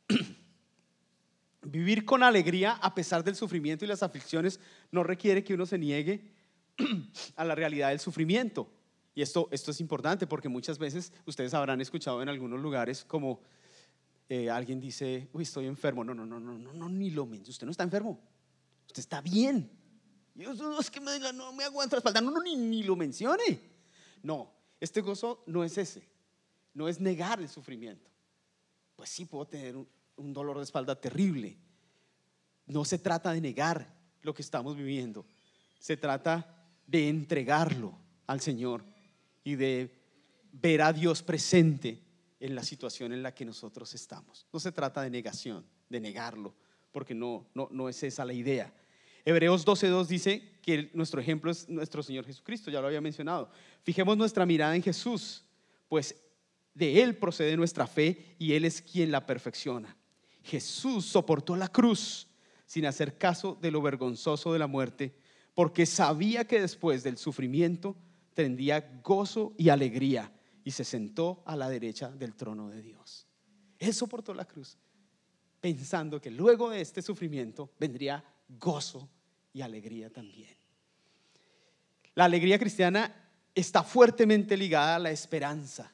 Vivir 1.63 2.05
con 2.05 2.23
alegría 2.23 2.73
a 2.73 2.95
pesar 2.95 3.23
del 3.23 3.37
sufrimiento 3.37 3.85
y 3.85 3.89
las 3.89 4.03
aflicciones 4.03 4.59
no 4.91 5.05
requiere 5.05 5.45
que 5.45 5.55
uno 5.55 5.67
se 5.67 5.79
niegue 5.79 6.33
a 7.37 7.45
la 7.45 7.55
realidad 7.55 7.91
del 7.91 8.01
sufrimiento. 8.01 8.69
Y 9.15 9.23
esto, 9.23 9.49
esto 9.53 9.71
es 9.71 9.81
importante 9.81 10.27
porque 10.27 10.49
muchas 10.49 10.79
veces 10.79 11.13
ustedes 11.27 11.55
habrán 11.55 11.81
escuchado 11.81 12.23
en 12.23 12.29
algunos 12.29 12.61
lugares 12.61 13.05
como 13.05 13.41
eh, 14.31 14.49
alguien 14.49 14.81
dice, 14.81 15.29
uy, 15.33 15.43
estoy 15.43 15.67
enfermo. 15.67 16.05
No, 16.05 16.15
no, 16.15 16.25
no, 16.25 16.39
no, 16.39 16.57
no, 16.57 16.73
no, 16.73 16.89
ni 16.89 17.11
lo 17.11 17.27
mencione. 17.27 17.51
Usted 17.51 17.67
no 17.67 17.73
está 17.73 17.83
enfermo. 17.83 18.17
Usted 18.87 19.01
está 19.01 19.21
bien. 19.21 19.69
Yo, 20.37 20.55
no, 20.55 20.79
es 20.79 20.89
que 20.89 21.01
me 21.01 21.19
no 21.33 21.53
me 21.53 21.65
aguanto 21.65 21.97
la 21.97 21.99
espalda. 21.99 22.21
No, 22.21 22.31
no, 22.31 22.41
ni, 22.41 22.55
ni 22.55 22.85
lo 22.85 22.95
mencione. 22.95 23.61
No, 24.23 24.53
este 24.79 25.01
gozo 25.01 25.43
no 25.47 25.65
es 25.65 25.77
ese. 25.79 26.09
No 26.75 26.89
es 26.89 27.01
negar 27.01 27.41
el 27.41 27.49
sufrimiento. 27.49 28.09
Pues 28.95 29.11
sí, 29.11 29.25
puedo 29.25 29.49
tener 29.49 29.75
un 29.75 30.33
dolor 30.33 30.59
de 30.59 30.63
espalda 30.63 30.95
terrible. 30.95 31.59
No 32.67 32.85
se 32.85 32.99
trata 32.99 33.33
de 33.33 33.41
negar 33.41 33.93
lo 34.23 34.33
que 34.33 34.43
estamos 34.43 34.77
viviendo. 34.77 35.27
Se 35.81 35.97
trata 35.97 36.69
de 36.87 37.09
entregarlo 37.09 37.99
al 38.29 38.41
Señor 38.41 38.85
y 39.43 39.57
de 39.57 39.91
ver 40.53 40.83
a 40.83 40.93
Dios 40.93 41.21
presente 41.21 42.10
en 42.41 42.55
la 42.55 42.65
situación 42.65 43.13
en 43.13 43.23
la 43.23 43.35
que 43.35 43.45
nosotros 43.45 43.95
estamos. 43.95 44.47
No 44.53 44.59
se 44.59 44.73
trata 44.73 45.03
de 45.03 45.11
negación, 45.11 45.65
de 45.89 46.01
negarlo, 46.01 46.55
porque 46.91 47.15
no, 47.15 47.47
no, 47.55 47.69
no 47.71 47.89
es 47.89 48.03
esa 48.03 48.25
la 48.25 48.33
idea. 48.33 48.73
Hebreos 49.25 49.67
12.2 49.67 50.07
dice 50.07 50.43
que 50.63 50.91
nuestro 50.95 51.21
ejemplo 51.21 51.51
es 51.51 51.69
nuestro 51.69 52.03
Señor 52.03 52.25
Jesucristo, 52.25 52.71
ya 52.71 52.81
lo 52.81 52.87
había 52.87 53.03
mencionado. 53.03 53.51
Fijemos 53.83 54.17
nuestra 54.17 54.47
mirada 54.47 54.75
en 54.75 54.83
Jesús, 54.83 55.45
pues 55.89 56.17
de 56.73 57.03
Él 57.03 57.17
procede 57.17 57.57
nuestra 57.57 57.87
fe 57.87 58.35
y 58.39 58.55
Él 58.55 58.65
es 58.65 58.81
quien 58.81 59.11
la 59.11 59.27
perfecciona. 59.27 59.95
Jesús 60.43 61.05
soportó 61.05 61.55
la 61.57 61.69
cruz 61.69 62.27
sin 62.65 62.87
hacer 62.87 63.19
caso 63.19 63.59
de 63.61 63.71
lo 63.71 63.83
vergonzoso 63.83 64.53
de 64.55 64.59
la 64.59 64.67
muerte, 64.67 65.15
porque 65.55 65.85
sabía 65.85 66.47
que 66.47 66.61
después 66.61 67.03
del 67.03 67.19
sufrimiento 67.19 67.97
tendría 68.33 69.01
gozo 69.03 69.53
y 69.59 69.69
alegría 69.69 70.33
y 70.65 70.71
se 70.71 70.85
sentó 70.85 71.43
a 71.47 71.57
la 71.57 71.69
derecha 71.69 72.11
del 72.11 72.35
trono 72.35 72.69
de 72.69 72.83
Dios. 72.83 73.27
Él 73.79 73.95
soportó 73.95 74.35
la 74.35 74.45
cruz 74.45 74.77
pensando 75.61 76.21
que 76.21 76.31
luego 76.31 76.71
de 76.71 76.81
este 76.81 77.03
sufrimiento 77.03 77.71
vendría 77.79 78.25
gozo 78.49 79.09
y 79.53 79.61
alegría 79.61 80.11
también. 80.11 80.57
La 82.15 82.25
alegría 82.25 82.59
cristiana 82.59 83.31
está 83.55 83.83
fuertemente 83.83 84.57
ligada 84.57 84.97
a 84.97 84.99
la 84.99 85.11
esperanza. 85.11 85.93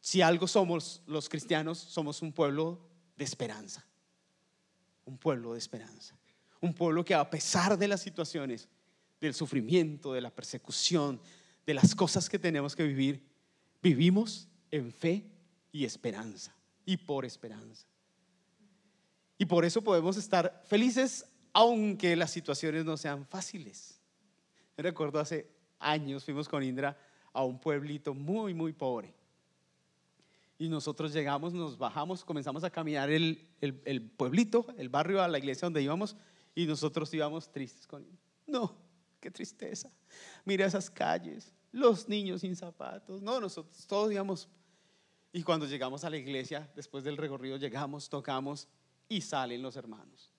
Si 0.00 0.22
algo 0.22 0.46
somos 0.46 1.02
los 1.06 1.28
cristianos, 1.28 1.78
somos 1.78 2.22
un 2.22 2.32
pueblo 2.32 2.80
de 3.16 3.24
esperanza. 3.24 3.84
Un 5.04 5.18
pueblo 5.18 5.52
de 5.52 5.58
esperanza. 5.58 6.16
Un 6.60 6.74
pueblo 6.74 7.04
que 7.04 7.14
a 7.14 7.28
pesar 7.28 7.76
de 7.78 7.88
las 7.88 8.00
situaciones, 8.00 8.68
del 9.20 9.34
sufrimiento, 9.34 10.12
de 10.12 10.20
la 10.20 10.30
persecución, 10.30 11.20
de 11.70 11.74
las 11.74 11.94
cosas 11.94 12.28
que 12.28 12.36
tenemos 12.36 12.74
que 12.74 12.82
vivir, 12.82 13.22
vivimos 13.80 14.48
en 14.72 14.92
fe 14.92 15.24
y 15.70 15.84
esperanza 15.84 16.52
y 16.84 16.96
por 16.96 17.24
esperanza. 17.24 17.86
Y 19.38 19.46
por 19.46 19.64
eso 19.64 19.80
podemos 19.80 20.16
estar 20.16 20.64
felices 20.66 21.24
aunque 21.52 22.16
las 22.16 22.32
situaciones 22.32 22.84
no 22.84 22.96
sean 22.96 23.24
fáciles. 23.24 24.00
Me 24.76 24.82
recuerdo 24.82 25.20
hace 25.20 25.48
años 25.78 26.24
fuimos 26.24 26.48
con 26.48 26.64
Indra 26.64 26.98
a 27.32 27.44
un 27.44 27.60
pueblito 27.60 28.14
muy, 28.14 28.52
muy 28.52 28.72
pobre. 28.72 29.14
Y 30.58 30.68
nosotros 30.68 31.12
llegamos, 31.12 31.52
nos 31.52 31.78
bajamos, 31.78 32.24
comenzamos 32.24 32.64
a 32.64 32.70
caminar 32.70 33.10
el, 33.10 33.46
el, 33.60 34.02
pueblito, 34.02 34.66
el 34.76 34.88
barrio, 34.88 35.22
a 35.22 35.28
la 35.28 35.38
iglesia 35.38 35.66
donde 35.66 35.82
íbamos, 35.82 36.16
y 36.52 36.66
nosotros 36.66 37.14
íbamos 37.14 37.48
tristes 37.52 37.86
con 37.86 38.04
No, 38.48 38.76
qué 39.20 39.30
tristeza. 39.30 39.88
Mira 40.44 40.66
esas 40.66 40.90
calles, 40.90 41.54
los 41.72 42.08
niños 42.08 42.40
sin 42.40 42.56
zapatos, 42.56 43.22
no, 43.22 43.40
nosotros 43.40 43.86
todos 43.86 44.12
íbamos. 44.12 44.48
Y 45.32 45.42
cuando 45.42 45.66
llegamos 45.66 46.04
a 46.04 46.10
la 46.10 46.16
iglesia, 46.16 46.68
después 46.74 47.04
del 47.04 47.16
recorrido, 47.16 47.56
llegamos, 47.56 48.08
tocamos 48.08 48.66
y 49.08 49.20
salen 49.20 49.62
los 49.62 49.76
hermanos. 49.76 50.32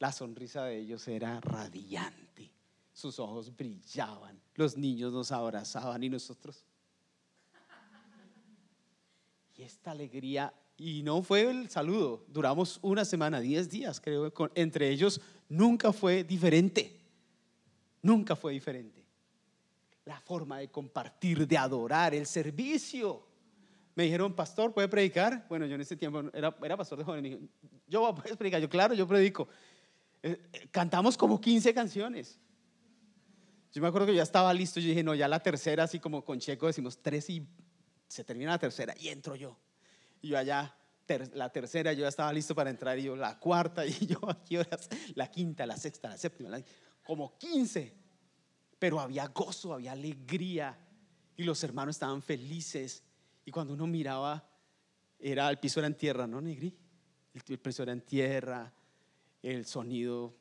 La 0.00 0.10
sonrisa 0.10 0.64
de 0.64 0.80
ellos 0.80 1.06
era 1.06 1.40
radiante, 1.40 2.50
sus 2.92 3.18
ojos 3.20 3.54
brillaban, 3.56 4.40
los 4.54 4.76
niños 4.76 5.12
nos 5.12 5.30
abrazaban 5.30 6.02
y 6.02 6.08
nosotros. 6.08 6.64
Y 9.56 9.62
esta 9.62 9.92
alegría, 9.92 10.52
y 10.76 11.04
no 11.04 11.22
fue 11.22 11.48
el 11.48 11.70
saludo, 11.70 12.24
duramos 12.26 12.80
una 12.82 13.04
semana, 13.04 13.38
diez 13.38 13.70
días, 13.70 14.00
creo, 14.00 14.32
entre 14.56 14.90
ellos 14.90 15.20
nunca 15.48 15.92
fue 15.92 16.24
diferente, 16.24 17.00
nunca 18.02 18.34
fue 18.34 18.52
diferente 18.52 19.03
la 20.04 20.20
forma 20.20 20.58
de 20.58 20.68
compartir, 20.68 21.46
de 21.46 21.56
adorar, 21.56 22.14
el 22.14 22.26
servicio. 22.26 23.26
Me 23.94 24.04
dijeron, 24.04 24.34
pastor, 24.34 24.72
¿puede 24.72 24.88
predicar? 24.88 25.46
Bueno, 25.48 25.66
yo 25.66 25.76
en 25.76 25.80
ese 25.80 25.96
tiempo 25.96 26.22
era, 26.32 26.76
pastor 26.76 26.98
de 26.98 27.04
jóvenes. 27.04 27.38
Yo 27.86 28.14
puedo 28.14 28.36
predicar, 28.36 28.60
yo 28.60 28.68
claro, 28.68 28.94
yo 28.94 29.06
predico. 29.06 29.48
Eh, 30.22 30.40
eh, 30.52 30.68
cantamos 30.70 31.16
como 31.16 31.40
15 31.40 31.72
canciones. 31.72 32.38
Yo 33.72 33.82
me 33.82 33.88
acuerdo 33.88 34.06
que 34.06 34.14
ya 34.14 34.22
estaba 34.22 34.52
listo, 34.52 34.78
yo 34.78 34.88
dije, 34.88 35.02
no, 35.02 35.14
ya 35.14 35.26
la 35.26 35.40
tercera, 35.40 35.84
así 35.84 35.98
como 35.98 36.24
con 36.24 36.38
Checo 36.38 36.66
decimos 36.66 36.98
tres 37.02 37.28
y 37.30 37.46
se 38.06 38.22
termina 38.22 38.52
la 38.52 38.58
tercera 38.58 38.94
y 38.98 39.08
entro 39.08 39.34
yo. 39.34 39.58
Y 40.20 40.28
yo 40.28 40.38
allá, 40.38 40.76
la 41.32 41.50
tercera, 41.50 41.92
yo 41.92 42.02
ya 42.02 42.08
estaba 42.08 42.32
listo 42.32 42.54
para 42.54 42.70
entrar 42.70 42.98
y 42.98 43.04
yo 43.04 43.16
la 43.16 43.38
cuarta 43.38 43.84
y 43.86 44.06
yo 44.06 44.18
aquí 44.28 44.56
horas, 44.56 44.88
la 45.14 45.30
quinta, 45.30 45.66
la 45.66 45.76
sexta, 45.76 46.10
la 46.10 46.16
séptima, 46.16 46.56
como 47.02 47.36
15 47.38 48.03
pero 48.78 49.00
había 49.00 49.26
gozo, 49.28 49.74
había 49.74 49.92
alegría 49.92 50.78
y 51.36 51.44
los 51.44 51.62
hermanos 51.64 51.96
estaban 51.96 52.22
felices. 52.22 53.02
Y 53.44 53.50
cuando 53.50 53.74
uno 53.74 53.86
miraba, 53.86 54.48
era 55.18 55.48
el 55.50 55.58
piso 55.58 55.80
era 55.80 55.86
en 55.86 55.96
tierra, 55.96 56.26
¿no, 56.26 56.40
Negri? 56.40 56.76
El, 57.32 57.58
piso 57.58 57.82
era 57.82 57.92
en 57.92 58.02
tierra, 58.02 58.72
el 59.42 59.66
sonido, 59.66 60.36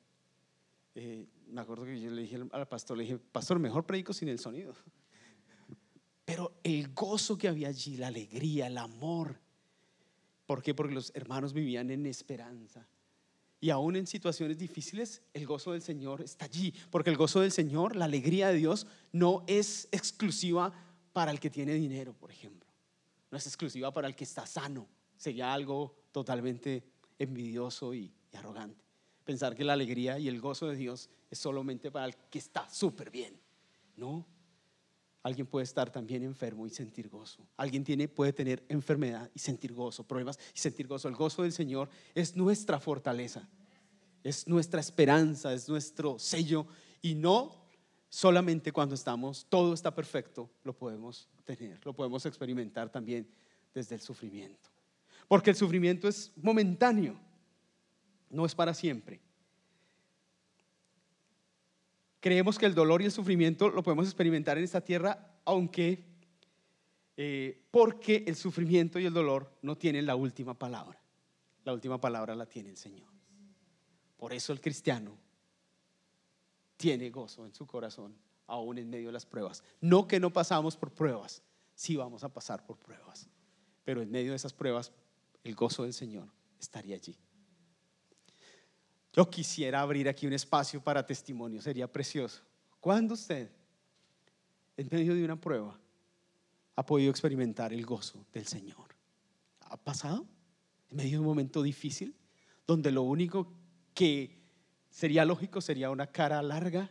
eh, 0.94 1.26
me 1.48 1.62
acuerdo 1.62 1.86
que 1.86 2.00
yo 2.00 2.12
le 2.12 2.22
dije 2.22 2.40
al 2.52 2.68
pastor, 2.68 2.98
le 2.98 3.04
dije, 3.04 3.18
pastor, 3.18 3.60
mejor 3.60 3.86
predico 3.86 4.14
sin 4.14 4.30
el 4.30 4.40
sonido. 4.40 4.74
Pero 6.26 6.60
el 6.64 6.94
gozo 6.94 7.38
que 7.38 7.48
había 7.48 7.70
allí, 7.70 7.98
la 7.98 8.08
alegría, 8.08 8.68
el 8.68 8.78
amor. 8.78 9.40
¿Por 10.46 10.62
qué? 10.62 10.74
Porque 10.74 10.94
los 10.94 11.12
hermanos 11.16 11.54
vivían 11.54 11.90
en 11.90 12.06
esperanza. 12.06 12.88
Y 13.64 13.70
aún 13.70 13.96
en 13.96 14.06
situaciones 14.06 14.58
difíciles, 14.58 15.22
el 15.34 15.46
gozo 15.48 15.72
del 15.72 15.82
Señor 15.82 16.22
está 16.22 16.44
allí. 16.44 16.74
Porque 16.92 17.10
el 17.10 17.16
gozo 17.16 17.40
del 17.40 17.54
Señor, 17.54 17.96
la 17.96 18.04
alegría 18.04 18.50
de 18.50 18.58
Dios, 18.58 18.88
no 19.14 19.46
es 19.48 19.88
exclusiva 19.94 20.74
para 21.14 21.32
el 21.32 21.40
que 21.40 21.50
tiene 21.50 21.74
dinero, 21.76 22.14
por 22.14 22.30
ejemplo. 22.30 22.70
No 23.32 23.38
es 23.38 23.48
exclusiva 23.48 23.94
para 23.94 24.10
el 24.10 24.18
que 24.18 24.26
está 24.26 24.46
sano. 24.46 24.90
Sería 25.16 25.54
algo 25.54 25.96
totalmente 26.12 26.84
envidioso 27.18 27.94
y, 27.94 28.12
arrogante. 28.34 28.84
Pensar 29.24 29.56
que 29.56 29.64
la 29.64 29.72
alegría 29.72 30.20
y 30.20 30.28
el 30.28 30.42
gozo 30.42 30.68
de 30.68 30.76
Dios 30.76 31.10
es 31.32 31.40
solamente 31.40 31.90
para 31.90 32.08
el 32.08 32.18
que 32.30 32.40
está 32.40 32.70
súper 32.70 33.12
bien. 33.12 33.40
No, 33.96 34.28
Alguien 35.24 35.48
puede 35.48 35.64
estar 35.64 35.90
también 35.90 36.22
enfermo 36.24 36.68
y 36.68 36.70
sentir 36.70 37.08
gozo. 37.08 37.48
Alguien 37.56 37.86
tiene, 37.86 38.10
puede 38.10 38.34
tener 38.34 38.64
enfermedad 38.68 39.32
y 39.34 39.40
sentir 39.40 39.74
gozo, 39.74 40.06
problemas 40.06 40.38
y 40.54 40.60
sentir 40.60 40.86
gozo. 40.86 41.08
El 41.08 41.16
gozo 41.16 41.44
del 41.44 41.54
Señor 41.54 41.90
es 42.14 42.36
nuestra 42.36 42.78
fortaleza, 42.78 43.48
es 44.22 44.46
nuestra 44.48 44.82
esperanza, 44.82 45.54
es 45.54 45.70
nuestro 45.70 46.20
sello 46.20 46.68
y 47.02 47.16
no 47.16 47.64
solamente 48.10 48.74
cuando 48.74 48.96
estamos, 48.96 49.48
todo 49.48 49.74
está 49.74 49.96
perfecto, 49.96 50.50
lo 50.66 50.78
podemos 50.78 51.30
tener, 51.46 51.84
lo 51.86 51.94
podemos 51.94 52.26
experimentar 52.26 52.92
también 52.92 53.28
desde 53.74 53.96
el 53.96 54.02
sufrimiento. 54.02 54.70
Porque 55.30 55.50
el 55.50 55.56
sufrimiento 55.56 56.08
es 56.10 56.34
momentáneo, 56.36 57.18
no 58.30 58.46
es 58.46 58.54
para 58.54 58.74
siempre. 58.74 59.22
Creemos 62.24 62.58
que 62.58 62.66
el 62.66 62.74
dolor 62.74 63.02
y 63.02 63.06
el 63.06 63.12
sufrimiento 63.12 63.68
lo 63.68 63.84
podemos 63.84 64.06
experimentar 64.06 64.58
en 64.58 64.64
esta 64.64 64.80
tierra, 64.80 65.36
aunque 65.44 66.06
eh, 67.18 67.68
porque 67.70 68.24
el 68.26 68.38
sufrimiento 68.38 68.98
y 68.98 69.06
el 69.06 69.14
dolor 69.14 69.52
no 69.62 69.78
tienen 69.78 70.06
la 70.06 70.16
última 70.16 70.58
palabra. 70.58 70.98
La 71.66 71.74
última 71.74 72.00
palabra 72.00 72.34
la 72.34 72.46
tiene 72.46 72.70
el 72.70 72.78
Señor. 72.78 73.10
Por 74.16 74.32
eso 74.32 74.54
el 74.54 74.62
cristiano 74.62 75.18
tiene 76.78 77.10
gozo 77.10 77.46
en 77.46 77.54
su 77.54 77.68
corazón, 77.68 78.16
aún 78.48 78.78
en 78.78 78.90
medio 78.90 79.08
de 79.08 79.12
las 79.12 79.26
pruebas. 79.26 79.62
No 79.82 80.08
que 80.08 80.22
no 80.22 80.32
pasamos 80.32 80.78
por 80.78 80.94
pruebas, 80.94 81.44
sí 81.76 81.98
vamos 81.98 82.24
a 82.24 82.30
pasar 82.30 82.66
por 82.66 82.78
pruebas, 82.78 83.28
pero 83.84 84.02
en 84.02 84.10
medio 84.10 84.30
de 84.30 84.38
esas 84.38 84.54
pruebas 84.54 84.94
el 85.44 85.56
gozo 85.56 85.84
del 85.84 85.94
Señor 85.94 86.30
estaría 86.58 86.96
allí. 86.96 87.18
Yo 89.14 89.30
quisiera 89.30 89.82
abrir 89.82 90.10
aquí 90.10 90.26
un 90.26 90.34
espacio 90.34 90.82
para 90.82 91.06
testimonio, 91.06 91.62
sería 91.62 91.92
precioso. 91.92 92.42
¿Cuándo 92.80 93.14
usted, 93.14 93.50
en 94.76 94.90
medio 94.92 95.14
de 95.14 95.24
una 95.24 95.40
prueba, 95.40 95.80
ha 96.76 96.86
podido 96.86 97.12
experimentar 97.12 97.72
el 97.72 97.86
gozo 97.86 98.26
del 98.34 98.48
Señor? 98.48 98.96
¿Ha 99.62 99.78
pasado? 99.78 100.26
En 100.90 100.98
medio 100.98 101.12
de 101.12 101.20
un 101.20 101.26
momento 101.26 101.62
difícil, 101.62 102.16
donde 102.66 102.92
lo 102.92 103.04
único 103.04 103.54
que 103.94 104.42
sería 104.90 105.26
lógico 105.26 105.62
sería 105.62 105.92
una 105.92 106.08
cara 106.08 106.42
larga, 106.42 106.90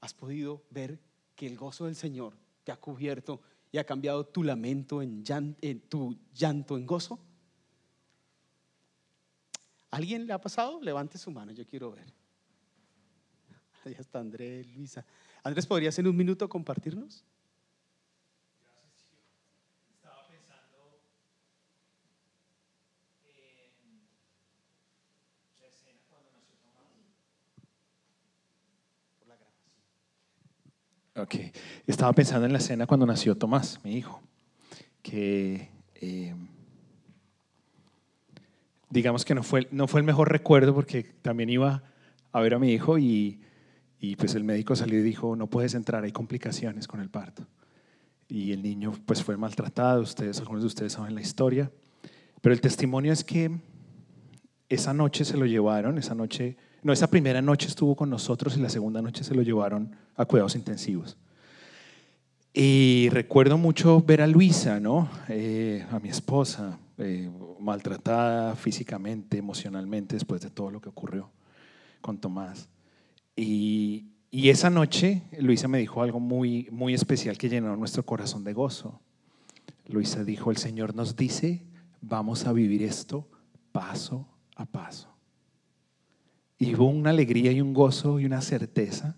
has 0.00 0.12
podido 0.12 0.62
ver 0.70 1.00
que 1.34 1.46
el 1.46 1.56
gozo 1.56 1.86
del 1.86 1.96
Señor 1.96 2.36
te 2.62 2.72
ha 2.72 2.76
cubierto 2.76 3.40
y 3.72 3.78
ha 3.78 3.84
cambiado 3.84 4.26
tu 4.26 4.42
lamento 4.42 5.00
en, 5.00 5.24
en 5.62 5.80
tu 5.80 6.18
llanto 6.34 6.76
en 6.76 6.84
gozo. 6.84 7.18
¿Alguien 9.90 10.26
le 10.26 10.32
ha 10.32 10.40
pasado? 10.40 10.80
Levante 10.82 11.18
su 11.18 11.30
mano, 11.30 11.52
yo 11.52 11.66
quiero 11.66 11.92
ver. 11.92 12.12
Ahí 13.84 13.94
está 13.98 14.18
Andrés, 14.18 14.66
Luisa. 14.74 15.04
Andrés, 15.42 15.66
¿podrías 15.66 15.98
en 15.98 16.06
un 16.06 16.16
minuto 16.16 16.48
compartirnos? 16.48 17.24
Ok, 31.16 31.34
estaba 31.84 32.12
pensando 32.12 32.46
en 32.46 32.52
la 32.52 32.58
escena 32.58 32.86
cuando 32.86 33.04
nació 33.04 33.36
Tomás, 33.36 33.80
mi 33.82 33.96
hijo, 33.96 34.22
que... 35.02 35.68
Eh, 35.96 36.32
digamos 38.90 39.24
que 39.24 39.34
no 39.34 39.42
fue, 39.42 39.68
no 39.70 39.86
fue 39.86 40.00
el 40.00 40.06
mejor 40.06 40.30
recuerdo 40.30 40.74
porque 40.74 41.04
también 41.22 41.50
iba 41.50 41.82
a 42.32 42.40
ver 42.40 42.54
a 42.54 42.58
mi 42.58 42.72
hijo 42.72 42.98
y, 42.98 43.40
y, 44.00 44.16
pues 44.16 44.34
el 44.34 44.44
médico 44.44 44.76
salió 44.76 44.98
y 44.98 45.02
dijo, 45.02 45.36
no 45.36 45.48
puedes 45.48 45.74
entrar, 45.74 46.04
hay 46.04 46.12
complicaciones 46.12 46.86
con 46.86 47.00
el 47.00 47.10
parto. 47.10 47.46
Y 48.28 48.52
el 48.52 48.62
niño 48.62 48.92
pues 49.06 49.22
fue 49.22 49.36
maltratado, 49.36 50.02
ustedes, 50.02 50.38
algunos 50.40 50.62
de 50.62 50.66
ustedes 50.66 50.92
saben 50.92 51.14
la 51.14 51.20
historia, 51.20 51.70
pero 52.40 52.52
el 52.52 52.60
testimonio 52.60 53.12
es 53.12 53.24
que 53.24 53.58
esa 54.68 54.92
noche 54.92 55.24
se 55.24 55.36
lo 55.36 55.46
llevaron, 55.46 55.98
esa 55.98 56.14
noche, 56.14 56.56
no, 56.82 56.92
esa 56.92 57.08
primera 57.08 57.40
noche 57.40 57.68
estuvo 57.68 57.96
con 57.96 58.10
nosotros 58.10 58.56
y 58.56 58.60
la 58.60 58.68
segunda 58.68 59.00
noche 59.00 59.24
se 59.24 59.34
lo 59.34 59.42
llevaron 59.42 59.96
a 60.14 60.26
cuidados 60.26 60.54
intensivos. 60.54 61.16
Y 62.52 63.08
recuerdo 63.10 63.56
mucho 63.56 64.02
ver 64.02 64.20
a 64.20 64.26
Luisa, 64.26 64.80
¿no? 64.80 65.08
Eh, 65.28 65.86
a 65.90 65.98
mi 66.00 66.08
esposa, 66.08 66.78
eh, 66.98 67.30
maltratada 67.60 68.56
físicamente, 68.56 69.38
emocionalmente, 69.38 70.16
después 70.16 70.40
de 70.40 70.50
todo 70.50 70.70
lo 70.70 70.80
que 70.80 70.88
ocurrió 70.88 71.30
con 72.00 72.18
Tomás. 72.18 72.68
Y, 73.36 74.06
y, 74.30 74.48
esa 74.48 74.68
noche 74.68 75.22
Luisa 75.38 75.68
me 75.68 75.78
dijo 75.78 76.02
algo 76.02 76.18
muy, 76.18 76.68
muy 76.72 76.94
especial 76.94 77.38
que 77.38 77.48
llenó 77.48 77.76
nuestro 77.76 78.04
corazón 78.04 78.44
de 78.44 78.52
gozo. 78.52 79.00
Luisa 79.86 80.24
dijo, 80.24 80.50
el 80.50 80.56
Señor 80.56 80.94
nos 80.94 81.16
dice, 81.16 81.62
vamos 82.00 82.46
a 82.46 82.52
vivir 82.52 82.82
esto 82.82 83.28
paso 83.72 84.26
a 84.56 84.66
paso. 84.66 85.08
Y 86.58 86.74
hubo 86.74 86.86
una 86.88 87.10
alegría 87.10 87.52
y 87.52 87.60
un 87.60 87.72
gozo 87.72 88.18
y 88.18 88.24
una 88.24 88.40
certeza. 88.40 89.16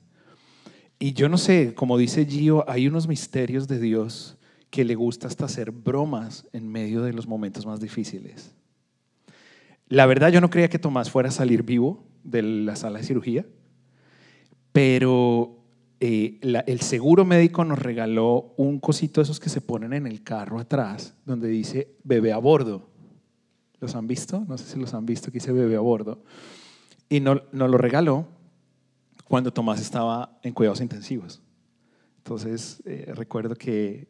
Y 0.99 1.14
yo 1.14 1.31
no 1.31 1.38
sé, 1.38 1.75
como 1.75 1.97
dice 1.97 2.27
Gio, 2.27 2.69
hay 2.69 2.87
unos 2.87 3.09
misterios 3.09 3.66
de 3.66 3.79
Dios 3.79 4.37
que 4.70 4.85
le 4.85 4.94
gusta 4.94 5.26
hasta 5.26 5.44
hacer 5.44 5.72
bromas 5.72 6.46
en 6.52 6.68
medio 6.68 7.02
de 7.02 7.12
los 7.12 7.26
momentos 7.26 7.66
más 7.66 7.80
difíciles. 7.80 8.54
La 9.88 10.06
verdad 10.06 10.30
yo 10.30 10.40
no 10.40 10.50
creía 10.50 10.70
que 10.70 10.78
Tomás 10.78 11.11
fuera 11.11 11.28
a 11.28 11.33
salir 11.33 11.64
vivo 11.64 12.04
de 12.22 12.42
la 12.42 12.76
sala 12.76 12.98
de 12.98 13.04
cirugía, 13.04 13.44
pero 14.72 15.59
eh, 15.98 16.38
el 16.40 16.80
seguro 16.80 17.24
médico 17.24 17.64
nos 17.64 17.78
regaló 17.78 18.54
un 18.56 18.78
cosito 18.78 19.20
de 19.20 19.24
esos 19.24 19.40
que 19.40 19.48
se 19.48 19.61
ponen 19.61 19.92
en 19.92 20.06
el 20.06 20.22
carro 20.22 20.61
atrás, 20.61 21.14
donde 21.26 21.48
dice 21.48 21.96
bebé 22.04 22.33
a 22.33 22.38
bordo. 22.38 22.88
¿Los 23.80 23.96
han 23.96 24.06
visto? 24.06 24.44
No 24.46 24.56
sé 24.56 24.64
si 24.64 24.78
los 24.78 24.94
han 24.94 25.06
visto, 25.06 25.33
que 25.33 25.38
dice 25.38 25.52
bebé 25.52 25.74
a 25.74 25.80
bordo. 25.80 26.22
Y 27.09 27.18
nos 27.18 27.42
no 27.50 27.66
lo 27.66 27.76
regaló 27.76 28.28
cuando 29.24 29.52
Tomás 29.52 29.80
estaba 29.80 30.38
en 30.42 30.52
cuidados 30.52 30.80
intensivos. 30.80 31.42
Entonces, 32.18 32.83
eh, 32.85 33.12
recuerdo 33.14 33.56
que 33.56 34.09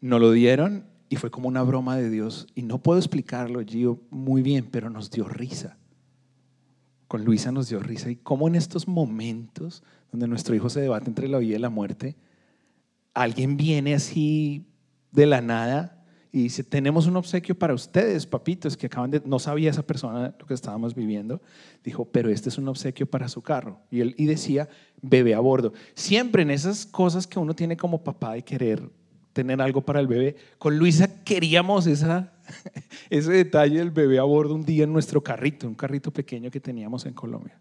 nos 0.00 0.20
lo 0.20 0.32
dieron 0.32 0.86
y 1.08 1.16
fue 1.16 1.30
como 1.30 1.48
una 1.48 1.62
broma 1.62 1.96
de 1.96 2.08
Dios. 2.10 2.46
Y 2.54 2.62
no 2.62 2.78
puedo 2.78 2.98
explicarlo, 2.98 3.60
Gio, 3.64 4.00
muy 4.10 4.42
bien, 4.42 4.68
pero 4.70 4.90
nos 4.90 5.10
dio 5.10 5.28
risa. 5.28 5.76
Con 7.08 7.24
Luisa 7.24 7.50
nos 7.50 7.68
dio 7.68 7.80
risa. 7.80 8.10
Y 8.10 8.16
como 8.16 8.48
en 8.48 8.54
estos 8.54 8.86
momentos 8.86 9.82
donde 10.12 10.28
nuestro 10.28 10.54
hijo 10.54 10.68
se 10.70 10.80
debate 10.80 11.08
entre 11.08 11.28
la 11.28 11.38
vida 11.38 11.56
y 11.56 11.60
la 11.60 11.70
muerte, 11.70 12.16
alguien 13.14 13.56
viene 13.56 13.94
así 13.94 14.66
de 15.10 15.26
la 15.26 15.40
nada 15.40 16.00
y 16.32 16.44
dice, 16.44 16.62
tenemos 16.62 17.06
un 17.06 17.16
obsequio 17.16 17.58
para 17.58 17.74
ustedes, 17.74 18.24
papitos, 18.24 18.76
que 18.76 18.86
acaban 18.86 19.10
de, 19.10 19.20
no 19.24 19.40
sabía 19.40 19.70
esa 19.70 19.82
persona 19.82 20.32
lo 20.38 20.46
que 20.46 20.54
estábamos 20.54 20.94
viviendo, 20.94 21.42
dijo, 21.82 22.04
pero 22.04 22.30
este 22.30 22.48
es 22.48 22.58
un 22.58 22.68
obsequio 22.68 23.10
para 23.10 23.28
su 23.28 23.42
carro. 23.42 23.80
Y 23.90 24.00
él 24.00 24.14
y 24.16 24.26
decía, 24.26 24.68
bebé 25.02 25.34
a 25.34 25.40
bordo. 25.40 25.72
Siempre 25.94 26.42
en 26.42 26.52
esas 26.52 26.86
cosas 26.86 27.26
que 27.26 27.40
uno 27.40 27.54
tiene 27.54 27.76
como 27.76 28.04
papá 28.04 28.34
de 28.34 28.42
querer 28.42 28.88
tener 29.32 29.60
algo 29.60 29.82
para 29.82 30.00
el 30.00 30.06
bebé. 30.06 30.36
Con 30.58 30.78
Luisa 30.78 31.22
queríamos 31.24 31.86
esa, 31.86 32.32
ese 33.10 33.32
detalle 33.32 33.78
del 33.78 33.90
bebé 33.90 34.18
a 34.18 34.24
bordo 34.24 34.54
un 34.54 34.64
día 34.64 34.84
en 34.84 34.92
nuestro 34.92 35.22
carrito, 35.22 35.68
un 35.68 35.74
carrito 35.74 36.10
pequeño 36.10 36.50
que 36.50 36.60
teníamos 36.60 37.06
en 37.06 37.14
Colombia. 37.14 37.58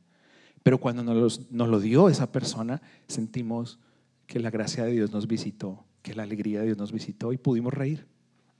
Pero 0.63 0.77
cuando 0.77 1.03
nos, 1.03 1.51
nos 1.51 1.67
lo 1.69 1.79
dio 1.79 2.09
esa 2.09 2.31
persona, 2.31 2.81
sentimos 3.07 3.79
que 4.27 4.39
la 4.39 4.49
gracia 4.49 4.83
de 4.83 4.91
Dios 4.91 5.11
nos 5.11 5.27
visitó, 5.27 5.83
que 6.01 6.13
la 6.13 6.23
alegría 6.23 6.59
de 6.59 6.67
Dios 6.67 6.77
nos 6.77 6.91
visitó 6.91 7.33
y 7.33 7.37
pudimos 7.37 7.73
reír 7.73 8.05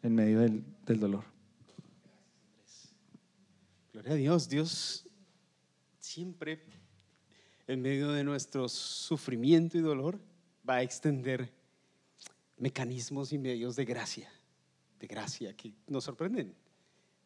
en 0.02 0.16
medio 0.16 0.40
del, 0.40 0.64
del 0.86 1.00
dolor. 1.00 1.24
Gloria 3.94 4.14
a 4.14 4.16
Dios, 4.16 4.50
Dios 4.50 5.06
siempre 6.00 6.64
en 7.68 7.82
medio 7.82 8.12
de 8.12 8.24
nuestro 8.24 8.68
sufrimiento 8.68 9.78
y 9.78 9.82
dolor 9.82 10.20
va 10.68 10.76
a 10.76 10.82
extender 10.82 11.52
mecanismos 12.60 13.34
y 13.34 13.38
medios 13.38 13.76
de 13.76 13.86
gracia, 13.86 14.30
de 15.00 15.08
gracia 15.08 15.56
que 15.56 15.74
nos 15.88 16.04
sorprenden. 16.04 16.54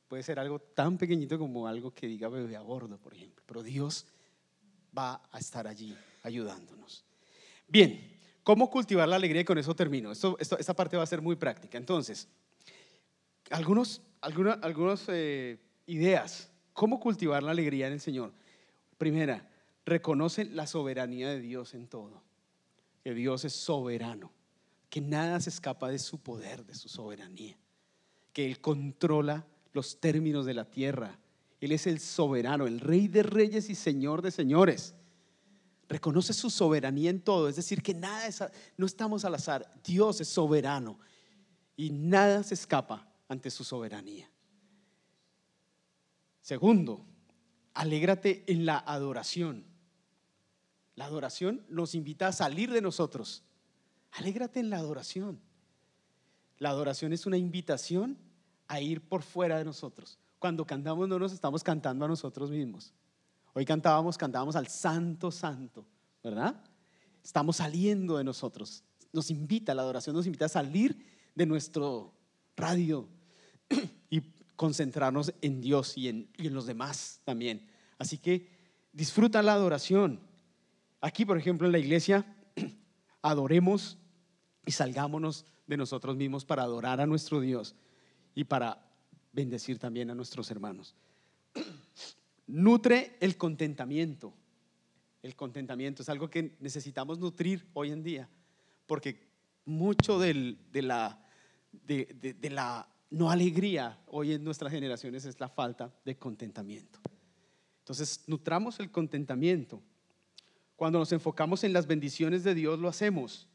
Puede 0.08 0.24
ser 0.24 0.39
algo 0.39 0.60
tan 0.60 0.98
pequeñito 0.98 1.38
como 1.38 1.67
algo 1.67 1.91
que 1.93 2.08
diga 2.08 2.30
bebé 2.30 2.56
a 2.56 2.62
bordo, 2.62 2.98
por 2.98 3.13
ejemplo, 3.13 3.43
pero 3.46 3.63
Dios 3.63 4.06
va 4.98 5.22
a 5.32 5.39
estar 5.39 5.67
allí 5.67 5.98
ayudándonos. 6.22 7.04
Bien, 7.67 8.19
¿cómo 8.43 8.69
cultivar 8.69 9.08
la 9.08 9.15
alegría? 9.15 9.41
Y 9.41 9.46
con 9.46 9.58
eso 9.58 9.76
termino. 9.76 10.12
Esto, 10.12 10.38
esta 10.39 10.76
parte 10.76 10.98
va 10.98 11.04
a 11.04 11.08
ser 11.08 11.22
muy 11.22 11.36
práctica. 11.36 11.78
Entonces, 11.78 12.28
algunos, 13.50 14.02
algunas, 14.22 15.06
eh, 15.10 15.58
ideas. 15.88 16.50
¿Cómo 16.74 17.00
cultivar 17.00 17.43
la 17.43 17.52
alegría 17.52 17.88
en 17.88 17.93
el 17.93 18.00
Señor? 18.00 18.34
Primera, 18.98 19.50
reconoce 19.86 20.46
la 20.46 20.67
soberanía 20.67 21.30
de 21.30 21.39
Dios 21.39 21.74
en 21.74 21.88
todo. 21.88 22.22
Que 23.04 23.13
Dios 23.13 23.46
es 23.46 23.54
soberano. 23.54 24.32
Que 24.93 25.01
nada 25.01 25.39
se 25.39 25.49
escapa 25.49 25.89
de 25.89 25.97
su 25.97 26.19
poder, 26.19 26.67
de 26.67 26.75
su 26.75 26.88
soberanía. 26.88 27.58
Que 28.32 28.45
Él 28.45 28.62
controla 28.62 29.43
los 29.71 29.99
términos 29.99 30.45
de 30.45 30.53
la 30.53 30.69
tierra. 30.69 31.17
Él 31.60 31.71
es 31.71 31.88
el 31.88 31.99
soberano, 31.99 32.67
el 32.67 32.79
rey 32.79 33.08
de 33.08 33.23
reyes 33.23 33.71
y 33.71 33.73
señor 33.73 34.21
de 34.21 34.29
señores. 34.29 34.93
Reconoce 35.89 36.32
su 36.32 36.51
soberanía 36.51 37.10
en 37.10 37.21
todo, 37.21 37.49
es 37.49 37.56
decir, 37.56 37.82
que 37.82 37.95
nada 37.95 38.27
es, 38.27 38.43
no 38.77 38.86
estamos 38.86 39.25
al 39.25 39.34
azar, 39.34 39.67
Dios 39.84 40.21
es 40.21 40.27
soberano 40.27 40.99
y 41.75 41.89
nada 41.89 42.43
se 42.43 42.53
escapa 42.53 43.12
ante 43.27 43.49
su 43.49 43.63
soberanía. 43.63 44.29
Segundo, 46.39 47.03
alégrate 47.73 48.43
en 48.45 48.67
la 48.67 48.77
adoración. 48.77 49.65
La 50.93 51.06
adoración 51.06 51.65
nos 51.67 51.95
invita 51.95 52.27
a 52.27 52.32
salir 52.32 52.69
de 52.71 52.82
nosotros. 52.82 53.43
Alégrate 54.13 54.60
en 54.60 54.69
la 54.69 54.78
adoración. 54.78 55.39
La 56.60 56.69
adoración 56.69 57.13
es 57.13 57.26
una 57.26 57.38
invitación 57.38 58.17
a 58.67 58.80
ir 58.80 59.02
por 59.02 59.23
fuera 59.23 59.58
de 59.58 59.65
nosotros. 59.65 60.19
Cuando 60.39 60.65
cantamos 60.65 61.08
no 61.08 61.17
nos 61.17 61.34
estamos 61.34 61.63
cantando 61.63 62.06
a 62.06 62.08
nosotros 62.08 62.52
mismos. 62.52 62.93
Hoy 63.54 63.65
cantábamos, 63.65 64.17
cantábamos 64.17 64.56
al 64.56 64.67
Santo 64.67 65.32
Santo, 65.32 65.86
¿verdad? 66.23 66.62
Estamos 67.23 67.58
saliendo 67.58 68.17
de 68.17 68.23
nosotros. 68.23 68.84
Nos 69.12 69.30
invita, 69.30 69.73
la 69.73 69.84
adoración 69.84 70.15
nos 70.15 70.26
invita 70.26 70.45
a 70.45 70.49
salir 70.49 71.06
de 71.36 71.45
nuestro 71.45 72.13
radio 72.56 73.08
y 74.10 74.21
concentrarnos 74.56 75.34
en 75.41 75.62
Dios 75.62 75.97
y 75.97 76.10
en, 76.10 76.30
y 76.38 76.47
en 76.47 76.54
los 76.54 76.65
demás 76.65 77.19
también. 77.23 77.67
Así 77.97 78.17
que 78.17 78.47
disfruta 78.91 79.41
la 79.41 79.54
adoración. 79.54 80.19
Aquí, 81.02 81.26
por 81.26 81.38
ejemplo, 81.38 81.67
en 81.67 81.71
la 81.71 81.80
iglesia, 81.80 82.26
adoremos 83.21 83.97
y 84.65 84.71
salgámonos 84.71 85.45
de 85.67 85.78
nosotros 85.78 86.15
mismos 86.15 86.45
para 86.45 86.63
adorar 86.63 87.02
a 87.02 87.06
nuestro 87.06 87.39
Dios 87.39 87.76
y 88.36 88.43
para 88.43 88.89
bendecir 89.32 89.80
también 89.80 90.10
a 90.10 90.15
nuestros 90.15 90.49
hermanos. 90.52 90.95
Nutre 92.47 93.17
el 93.19 93.38
contentamiento. 93.38 94.34
El 95.21 95.36
contentamiento 95.36 96.02
es 96.02 96.10
algo 96.10 96.30
que 96.30 96.58
necesitamos 96.60 97.19
nutrir 97.19 97.65
hoy 97.73 97.91
en 97.91 98.04
día, 98.04 98.30
porque 98.86 99.28
mucho 99.65 100.19
de, 100.19 100.58
la, 100.73 101.26
de, 101.71 102.36
de 102.39 102.49
la 102.49 102.88
no 103.10 103.30
alegría 103.30 103.99
hoy 104.08 104.34
en 104.34 104.43
nuestras 104.43 104.71
generaciones 104.71 105.23
es 105.26 105.39
la 105.39 105.47
falta 105.47 105.93
de 106.04 106.17
contentamiento. 106.17 106.99
Entonces, 107.80 108.23
nutramos 108.28 108.80
el 108.80 108.91
contentamiento. 108.91 109.82
Cuando 110.76 110.99
nos 110.99 111.12
enfocamos 111.12 111.63
en 111.63 111.73
las 111.73 111.86
bendiciones 111.86 112.43
de 112.43 112.56
Dios, 112.56 112.80
lo 112.80 112.89
hacemos, 112.89 113.47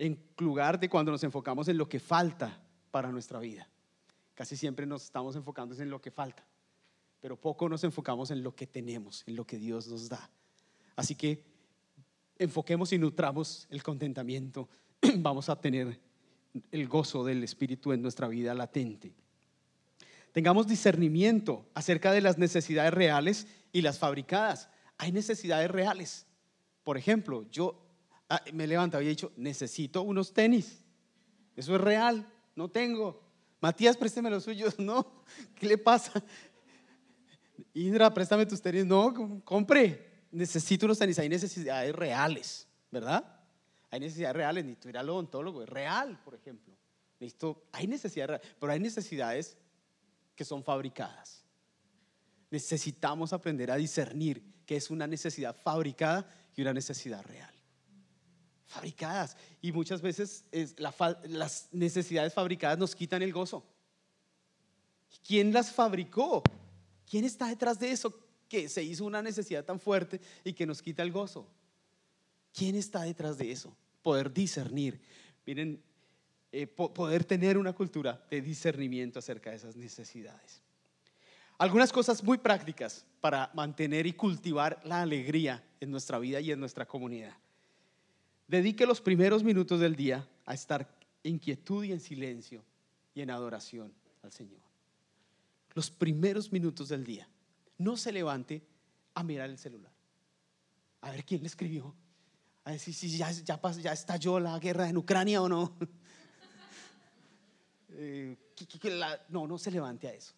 en 0.00 0.18
lugar 0.38 0.80
de 0.80 0.88
cuando 0.88 1.12
nos 1.12 1.22
enfocamos 1.24 1.68
en 1.68 1.76
lo 1.76 1.86
que 1.86 2.00
falta 2.00 2.58
para 2.90 3.12
nuestra 3.12 3.38
vida. 3.38 3.68
Casi 4.34 4.56
siempre 4.56 4.86
nos 4.86 5.04
estamos 5.04 5.36
enfocando 5.36 5.74
en 5.74 5.90
lo 5.90 6.00
que 6.00 6.10
falta, 6.10 6.42
pero 7.20 7.38
poco 7.38 7.68
nos 7.68 7.84
enfocamos 7.84 8.30
en 8.30 8.42
lo 8.42 8.54
que 8.54 8.66
tenemos, 8.66 9.22
en 9.26 9.36
lo 9.36 9.46
que 9.46 9.58
Dios 9.58 9.88
nos 9.88 10.08
da. 10.08 10.30
Así 10.96 11.14
que 11.14 11.44
enfoquemos 12.38 12.94
y 12.94 12.98
nutramos 12.98 13.66
el 13.68 13.82
contentamiento. 13.82 14.70
Vamos 15.18 15.50
a 15.50 15.60
tener 15.60 16.00
el 16.72 16.88
gozo 16.88 17.22
del 17.22 17.44
Espíritu 17.44 17.92
en 17.92 18.00
nuestra 18.00 18.26
vida 18.26 18.54
latente. 18.54 19.12
Tengamos 20.32 20.66
discernimiento 20.66 21.66
acerca 21.74 22.10
de 22.12 22.22
las 22.22 22.38
necesidades 22.38 22.94
reales 22.94 23.46
y 23.70 23.82
las 23.82 23.98
fabricadas. 23.98 24.70
Hay 24.96 25.12
necesidades 25.12 25.70
reales. 25.70 26.26
Por 26.84 26.96
ejemplo, 26.96 27.44
yo 27.50 27.89
ah, 28.30 28.42
me 28.52 28.66
levantaba 28.66 29.02
y 29.02 29.06
he 29.06 29.10
dicho, 29.10 29.32
necesito 29.36 30.02
unos 30.02 30.32
tenis. 30.32 30.82
Eso 31.56 31.74
es 31.74 31.80
real, 31.80 32.26
no 32.54 32.70
tengo. 32.70 33.20
Matías, 33.60 33.96
présteme 33.96 34.30
los 34.30 34.44
suyos. 34.44 34.74
No, 34.78 35.24
¿qué 35.56 35.66
le 35.66 35.76
pasa? 35.76 36.12
Indra, 37.74 38.12
préstame 38.14 38.46
tus 38.46 38.62
tenis. 38.62 38.86
No, 38.86 39.42
compre. 39.44 40.08
Necesito 40.30 40.86
unos 40.86 40.98
tenis. 40.98 41.18
Hay 41.18 41.28
necesidades 41.28 41.94
reales, 41.94 42.66
¿verdad? 42.90 43.24
Hay 43.90 44.00
necesidades 44.00 44.36
reales. 44.36 44.64
Necesito 44.64 44.88
ir 44.88 44.98
al 44.98 45.10
odontólogo. 45.10 45.62
Es 45.62 45.68
real, 45.68 46.18
por 46.24 46.34
ejemplo. 46.34 46.74
Necesito, 47.18 47.66
hay 47.72 47.86
necesidades 47.86 48.40
pero 48.58 48.72
hay 48.72 48.80
necesidades 48.80 49.58
que 50.34 50.44
son 50.44 50.64
fabricadas. 50.64 51.44
Necesitamos 52.50 53.32
aprender 53.32 53.70
a 53.70 53.76
discernir 53.76 54.42
qué 54.64 54.76
es 54.76 54.88
una 54.90 55.06
necesidad 55.06 55.54
fabricada 55.54 56.26
y 56.56 56.62
una 56.62 56.72
necesidad 56.72 57.22
real 57.24 57.59
fabricadas. 58.70 59.36
Y 59.60 59.72
muchas 59.72 60.00
veces 60.00 60.44
las 60.78 61.68
necesidades 61.72 62.32
fabricadas 62.32 62.78
nos 62.78 62.94
quitan 62.94 63.20
el 63.22 63.32
gozo. 63.32 63.64
¿Quién 65.26 65.52
las 65.52 65.72
fabricó? 65.72 66.42
¿Quién 67.08 67.24
está 67.24 67.48
detrás 67.48 67.80
de 67.80 67.90
eso 67.90 68.16
que 68.48 68.68
se 68.68 68.82
hizo 68.82 69.04
una 69.04 69.22
necesidad 69.22 69.64
tan 69.64 69.80
fuerte 69.80 70.20
y 70.44 70.52
que 70.52 70.66
nos 70.66 70.80
quita 70.80 71.02
el 71.02 71.10
gozo? 71.10 71.48
¿Quién 72.54 72.76
está 72.76 73.02
detrás 73.02 73.36
de 73.38 73.50
eso? 73.50 73.76
Poder 74.02 74.32
discernir. 74.32 75.00
Miren, 75.44 75.82
eh, 76.52 76.66
poder 76.68 77.24
tener 77.24 77.58
una 77.58 77.72
cultura 77.72 78.24
de 78.30 78.40
discernimiento 78.40 79.18
acerca 79.18 79.50
de 79.50 79.56
esas 79.56 79.74
necesidades. 79.74 80.62
Algunas 81.58 81.92
cosas 81.92 82.22
muy 82.22 82.38
prácticas 82.38 83.04
para 83.20 83.50
mantener 83.52 84.06
y 84.06 84.12
cultivar 84.12 84.80
la 84.84 85.02
alegría 85.02 85.62
en 85.80 85.90
nuestra 85.90 86.18
vida 86.20 86.40
y 86.40 86.52
en 86.52 86.60
nuestra 86.60 86.86
comunidad. 86.86 87.36
Dedique 88.50 88.84
los 88.84 89.00
primeros 89.00 89.44
minutos 89.44 89.78
del 89.78 89.94
día 89.94 90.28
a 90.44 90.54
estar 90.54 90.92
en 91.22 91.38
quietud 91.38 91.84
y 91.84 91.92
en 91.92 92.00
silencio 92.00 92.64
y 93.14 93.20
en 93.20 93.30
adoración 93.30 93.94
al 94.24 94.32
Señor. 94.32 94.58
Los 95.72 95.88
primeros 95.88 96.50
minutos 96.50 96.88
del 96.88 97.04
día. 97.04 97.28
No 97.78 97.96
se 97.96 98.10
levante 98.10 98.66
a 99.14 99.22
mirar 99.22 99.50
el 99.50 99.56
celular. 99.56 99.92
A 101.02 101.12
ver 101.12 101.24
quién 101.24 101.42
le 101.42 101.46
escribió. 101.46 101.94
A 102.64 102.72
ver 102.72 102.80
si, 102.80 102.92
ya, 103.16 103.30
ya, 103.30 103.60
ya, 103.78 103.92
estalló 103.92 104.40
la 104.40 104.58
guerra 104.58 104.88
en 104.88 104.96
Ucrania 104.96 105.40
o 105.40 105.48
no. 105.48 105.76
Eh, 107.92 108.36
no, 109.28 109.46
no 109.48 109.58
se 109.58 109.70
levante 109.70 110.08
a 110.08 110.14
eso. 110.14 110.32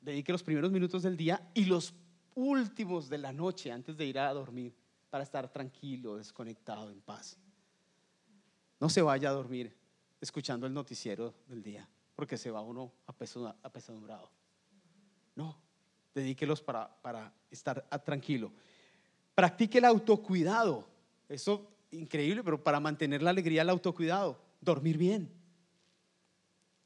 dedique 0.00 0.30
los 0.30 0.42
primeros 0.44 0.70
minutos 0.70 1.02
del 1.02 1.16
día 1.16 1.50
y 1.54 1.64
los 1.64 1.94
últimos 2.34 3.08
de 3.08 3.18
la 3.18 3.32
noche 3.32 3.72
antes 3.72 3.96
de 3.96 4.04
ir 4.04 4.18
a 4.18 4.32
dormir 4.32 4.74
para 5.10 5.24
estar 5.24 5.52
tranquilo, 5.52 6.16
desconectado, 6.16 6.90
en 6.90 7.00
paz. 7.00 7.36
No 8.78 8.88
se 8.88 9.02
vaya 9.02 9.28
a 9.28 9.32
dormir 9.32 9.76
escuchando 10.20 10.66
el 10.66 10.72
noticiero 10.72 11.34
del 11.48 11.62
día, 11.62 11.88
porque 12.14 12.38
se 12.38 12.50
va 12.50 12.62
uno 12.62 12.92
apesadumbrado. 13.62 14.30
No, 15.34 15.60
dedíquelos 16.14 16.62
para, 16.62 16.96
para 17.02 17.32
estar 17.50 17.86
tranquilo. 18.04 18.52
Practique 19.34 19.78
el 19.78 19.84
autocuidado. 19.84 20.88
Eso 21.28 21.70
increíble, 21.90 22.42
pero 22.42 22.62
para 22.62 22.80
mantener 22.80 23.22
la 23.22 23.30
alegría, 23.30 23.62
el 23.62 23.70
autocuidado. 23.70 24.40
Dormir 24.60 24.98
bien, 24.98 25.32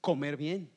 comer 0.01 0.37
bien, 0.37 0.71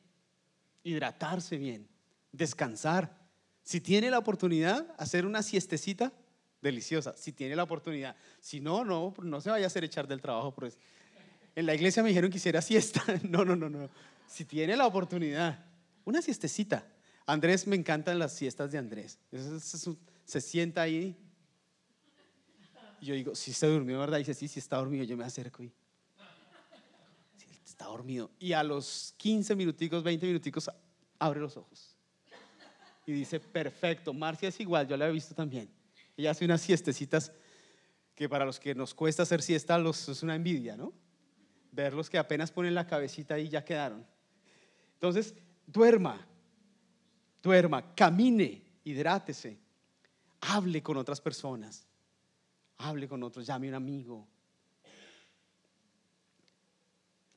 hidratarse 0.82 1.56
bien, 1.56 1.88
descansar. 2.32 3.16
Si 3.62 3.80
tiene 3.80 4.10
la 4.10 4.18
oportunidad, 4.18 4.94
hacer 4.98 5.26
una 5.26 5.42
siestecita, 5.42 6.12
deliciosa, 6.60 7.16
si 7.16 7.32
tiene 7.32 7.56
la 7.56 7.62
oportunidad. 7.62 8.16
Si 8.40 8.60
no, 8.60 8.84
no, 8.84 9.14
no 9.22 9.40
se 9.40 9.50
vaya 9.50 9.64
a 9.64 9.68
hacer 9.68 9.84
echar 9.84 10.06
del 10.06 10.20
trabajo. 10.20 10.54
Pues. 10.54 10.78
En 11.54 11.66
la 11.66 11.74
iglesia 11.74 12.02
me 12.02 12.08
dijeron 12.08 12.30
que 12.30 12.36
hiciera 12.36 12.62
siesta. 12.62 13.02
No, 13.28 13.44
no, 13.44 13.56
no, 13.56 13.68
no. 13.68 13.88
Si 14.26 14.44
tiene 14.44 14.76
la 14.76 14.86
oportunidad, 14.86 15.64
una 16.04 16.22
siestecita. 16.22 16.86
Andrés, 17.26 17.66
me 17.66 17.76
encantan 17.76 18.18
las 18.18 18.34
siestas 18.34 18.72
de 18.72 18.78
Andrés. 18.78 19.18
se 20.24 20.40
sienta 20.40 20.82
ahí. 20.82 21.16
Y 23.00 23.06
yo 23.06 23.14
digo, 23.14 23.34
si 23.34 23.52
se 23.52 23.66
durmió, 23.66 23.98
¿verdad? 24.00 24.18
Y 24.18 24.20
dice, 24.20 24.34
sí, 24.34 24.48
sí 24.48 24.58
está 24.58 24.76
dormido. 24.76 25.04
Yo 25.04 25.16
me 25.16 25.24
acerco 25.24 25.62
y. 25.62 25.72
está 27.64 27.86
dormido. 27.86 28.30
Y 28.38 28.52
a 28.52 28.62
los 28.62 29.14
15 29.18 29.54
minuticos, 29.54 30.02
20 30.02 30.26
minuticos, 30.26 30.70
abre 31.18 31.40
los 31.40 31.56
ojos. 31.56 31.96
Y 33.06 33.12
dice, 33.12 33.40
perfecto. 33.40 34.12
Marcia 34.12 34.48
es 34.48 34.60
igual, 34.60 34.86
yo 34.86 34.96
la 34.96 35.08
he 35.08 35.12
visto 35.12 35.34
también. 35.34 35.77
Ella 36.18 36.32
hace 36.32 36.44
unas 36.44 36.60
siestecitas 36.60 37.32
que 38.16 38.28
para 38.28 38.44
los 38.44 38.58
que 38.58 38.74
nos 38.74 38.92
cuesta 38.92 39.22
hacer 39.22 39.40
siesta 39.40 39.78
es 39.78 40.22
una 40.24 40.34
envidia, 40.34 40.76
¿no? 40.76 40.92
Verlos 41.70 42.10
que 42.10 42.18
apenas 42.18 42.50
ponen 42.50 42.74
la 42.74 42.88
cabecita 42.88 43.38
y 43.38 43.48
ya 43.48 43.64
quedaron. 43.64 44.04
Entonces, 44.94 45.32
duerma, 45.64 46.26
duerma, 47.40 47.94
camine, 47.94 48.64
hidrátese, 48.82 49.60
hable 50.40 50.82
con 50.82 50.96
otras 50.96 51.20
personas, 51.20 51.86
hable 52.78 53.06
con 53.06 53.22
otros, 53.22 53.46
llame 53.46 53.68
a 53.68 53.70
un 53.70 53.74
amigo. 53.76 54.26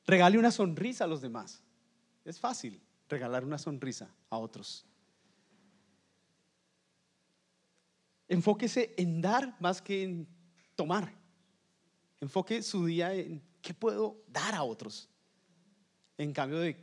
Regale 0.07 0.39
una 0.39 0.49
sonrisa 0.49 1.03
a 1.03 1.07
los 1.07 1.21
demás. 1.21 1.61
Es 2.25 2.39
fácil 2.39 2.81
regalar 3.07 3.45
una 3.45 3.59
sonrisa 3.59 4.09
a 4.31 4.39
otros. 4.39 4.87
Enfóquese 8.31 8.93
en 8.95 9.19
dar 9.19 9.57
más 9.59 9.81
que 9.81 10.03
en 10.03 10.25
tomar. 10.77 11.13
Enfoque 12.21 12.63
su 12.63 12.85
día 12.85 13.13
en 13.13 13.43
qué 13.61 13.73
puedo 13.73 14.23
dar 14.29 14.55
a 14.55 14.63
otros. 14.63 15.09
En 16.17 16.31
cambio 16.31 16.59
de, 16.59 16.77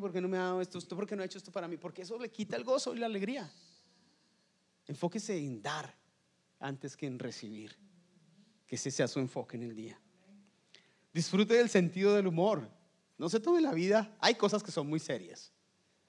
¿por 0.00 0.10
qué 0.10 0.22
no 0.22 0.28
me 0.28 0.38
ha 0.38 0.44
dado 0.44 0.62
esto? 0.62 0.80
¿Por 0.80 1.06
qué 1.06 1.14
no 1.14 1.20
ha 1.20 1.26
hecho 1.26 1.36
esto 1.36 1.52
para 1.52 1.68
mí? 1.68 1.76
Porque 1.76 2.00
eso 2.00 2.18
le 2.18 2.30
quita 2.30 2.56
el 2.56 2.64
gozo 2.64 2.94
y 2.94 2.98
la 2.98 3.04
alegría. 3.04 3.52
Enfóquese 4.86 5.36
en 5.36 5.60
dar 5.60 5.94
antes 6.60 6.96
que 6.96 7.06
en 7.06 7.18
recibir. 7.18 7.76
Que 8.66 8.76
ese 8.76 8.90
sea 8.90 9.08
su 9.08 9.18
enfoque 9.18 9.58
en 9.58 9.64
el 9.64 9.76
día. 9.76 10.00
Disfrute 11.12 11.52
del 11.52 11.68
sentido 11.68 12.14
del 12.14 12.26
humor. 12.26 12.70
No 13.18 13.28
se 13.28 13.38
tome 13.38 13.60
la 13.60 13.74
vida. 13.74 14.16
Hay 14.20 14.36
cosas 14.36 14.62
que 14.62 14.70
son 14.70 14.88
muy 14.88 14.98
serias. 14.98 15.52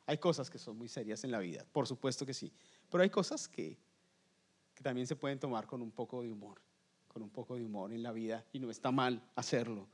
Hay 0.05 0.17
cosas 0.17 0.49
que 0.49 0.59
son 0.59 0.77
muy 0.77 0.87
serias 0.87 1.25
en 1.25 1.31
la 1.31 1.39
vida, 1.39 1.65
por 1.73 1.85
supuesto 1.87 2.25
que 2.25 2.33
sí. 2.33 2.53
Pero 2.89 3.03
hay 3.03 3.09
cosas 3.09 3.49
que, 3.49 3.77
que 4.77 4.83
también 4.83 5.07
se 5.07 5.15
pueden 5.15 5.39
tomar 5.39 5.65
con 5.65 5.81
un 5.81 5.89
poco 5.89 6.21
de 6.21 6.31
humor, 6.31 6.61
con 7.07 7.23
un 7.23 7.31
poco 7.31 7.55
de 7.55 7.65
humor 7.65 7.91
en 7.91 8.03
la 8.03 8.11
vida 8.11 8.45
y 8.53 8.59
no 8.59 8.69
está 8.69 8.91
mal 8.91 9.27
hacerlo. 9.35 9.87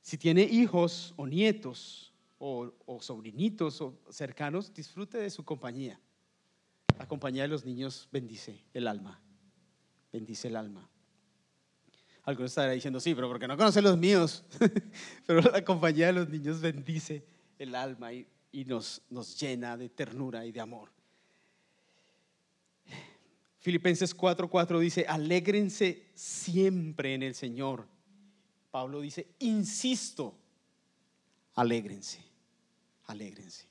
Si 0.00 0.16
tiene 0.16 0.42
hijos 0.44 1.12
o 1.18 1.26
nietos 1.26 2.14
o, 2.38 2.72
sobrinitos 3.02 3.82
o 3.82 4.00
cercanos, 4.08 4.72
disfrute 4.72 5.18
de 5.18 5.28
su 5.28 5.44
compañía. 5.44 6.00
La 6.98 7.06
compañía 7.06 7.42
de 7.42 7.48
los 7.48 7.66
niños 7.66 8.08
bendice 8.10 8.64
el 8.72 8.88
alma, 8.88 9.20
bendice 10.10 10.48
el 10.48 10.56
alma. 10.56 10.88
Algunos 12.22 12.52
estarán 12.52 12.74
diciendo, 12.74 12.98
sí, 12.98 13.14
pero 13.14 13.28
porque 13.28 13.46
no 13.46 13.58
conoce 13.58 13.82
los 13.82 13.98
míos. 13.98 14.42
pero 15.26 15.42
la 15.42 15.62
compañía 15.62 16.06
de 16.06 16.14
los 16.14 16.30
niños 16.30 16.62
bendice 16.62 17.26
el 17.58 17.74
alma 17.74 18.10
y, 18.14 18.26
nos 18.64 19.38
llena 19.38 19.76
de 19.76 19.90
ternura 19.90 20.46
y 20.46 20.52
de 20.52 20.60
amor. 20.60 20.97
Filipenses 23.68 24.16
4:4 24.16 24.80
dice, 24.80 25.04
alégrense 25.06 26.06
siempre 26.14 27.12
en 27.12 27.22
el 27.22 27.34
Señor. 27.34 27.86
Pablo 28.70 29.02
dice, 29.02 29.26
insisto, 29.40 30.34
alégrense, 31.52 32.18
alégrense. 33.04 33.67